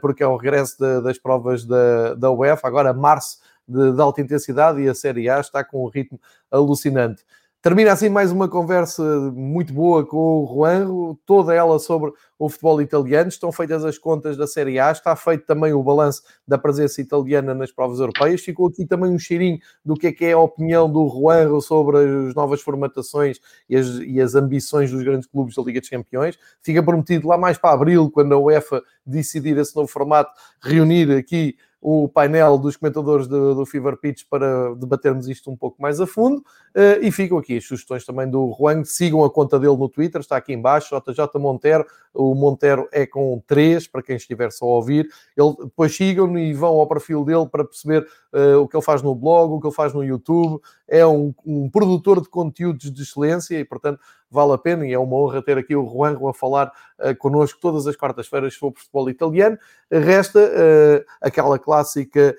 [0.00, 4.88] porque é o regresso das provas da, da UEFA, agora março de alta intensidade e
[4.88, 7.24] a Série A está com um ritmo alucinante.
[7.62, 12.82] Termina assim mais uma conversa muito boa com o Juan, toda ela sobre o futebol
[12.82, 13.28] italiano.
[13.28, 17.54] Estão feitas as contas da Série A, está feito também o balanço da presença italiana
[17.54, 18.40] nas provas europeias.
[18.40, 21.98] Ficou aqui também um cheirinho do que é que é a opinião do Juan sobre
[21.98, 23.38] as novas formatações
[23.70, 26.36] e as, e as ambições dos grandes clubes da Liga dos Campeões.
[26.60, 31.54] Fica prometido lá mais para abril, quando a UEFA decidir esse novo formato, reunir aqui
[31.84, 36.06] o painel dos comentadores do, do Fever Pitch para debatermos isto um pouco mais a
[36.06, 36.38] fundo.
[36.76, 38.84] Uh, e ficam aqui as sugestões também do Juan.
[38.84, 41.84] Sigam a conta dele no Twitter, está aqui embaixo, JJ Montero.
[42.14, 45.08] O Montero é com 3, para quem estiver só a ouvir.
[45.36, 49.02] Ele, depois sigam e vão ao perfil dele para perceber uh, o que ele faz
[49.02, 50.62] no blog, o que ele faz no YouTube.
[50.86, 53.98] É um, um produtor de conteúdos de excelência e, portanto,
[54.32, 57.60] vale a pena e é uma honra ter aqui o Juanjo a falar uh, connosco
[57.60, 59.58] todas as quartas-feiras sobre futebol italiano.
[59.90, 62.34] Resta uh, aquela clássica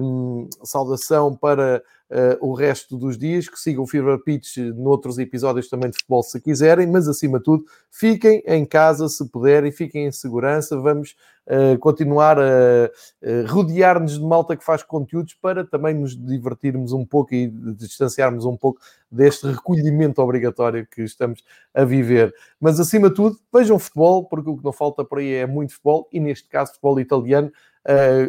[0.00, 5.68] um, saudação para uh, o resto dos dias, que sigam o Fever Pitch noutros episódios
[5.68, 10.06] também de futebol se quiserem, mas acima de tudo, fiquem em casa se puderem, fiquem
[10.06, 12.44] em segurança, vamos uh, continuar a,
[12.84, 18.44] a rodear-nos de malta que faz conteúdos para também nos divertirmos um pouco e distanciarmos
[18.44, 18.80] um pouco
[19.10, 21.42] deste recolhimento obrigatório que estamos
[21.74, 22.34] a viver.
[22.60, 25.72] Mas acima de tudo, vejam futebol, porque o que não falta por aí é muito
[25.72, 27.75] futebol, e neste caso futebol italiano, uh,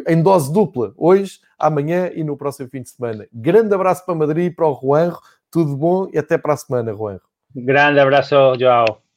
[0.06, 3.26] em dose dupla, hoje, amanhã e no próximo fim de semana.
[3.32, 5.18] Grande abraço para Madrid, para o Juanjo,
[5.50, 7.22] tudo bom e até para a semana, Juanjo.
[7.54, 9.07] Grande abraço, João.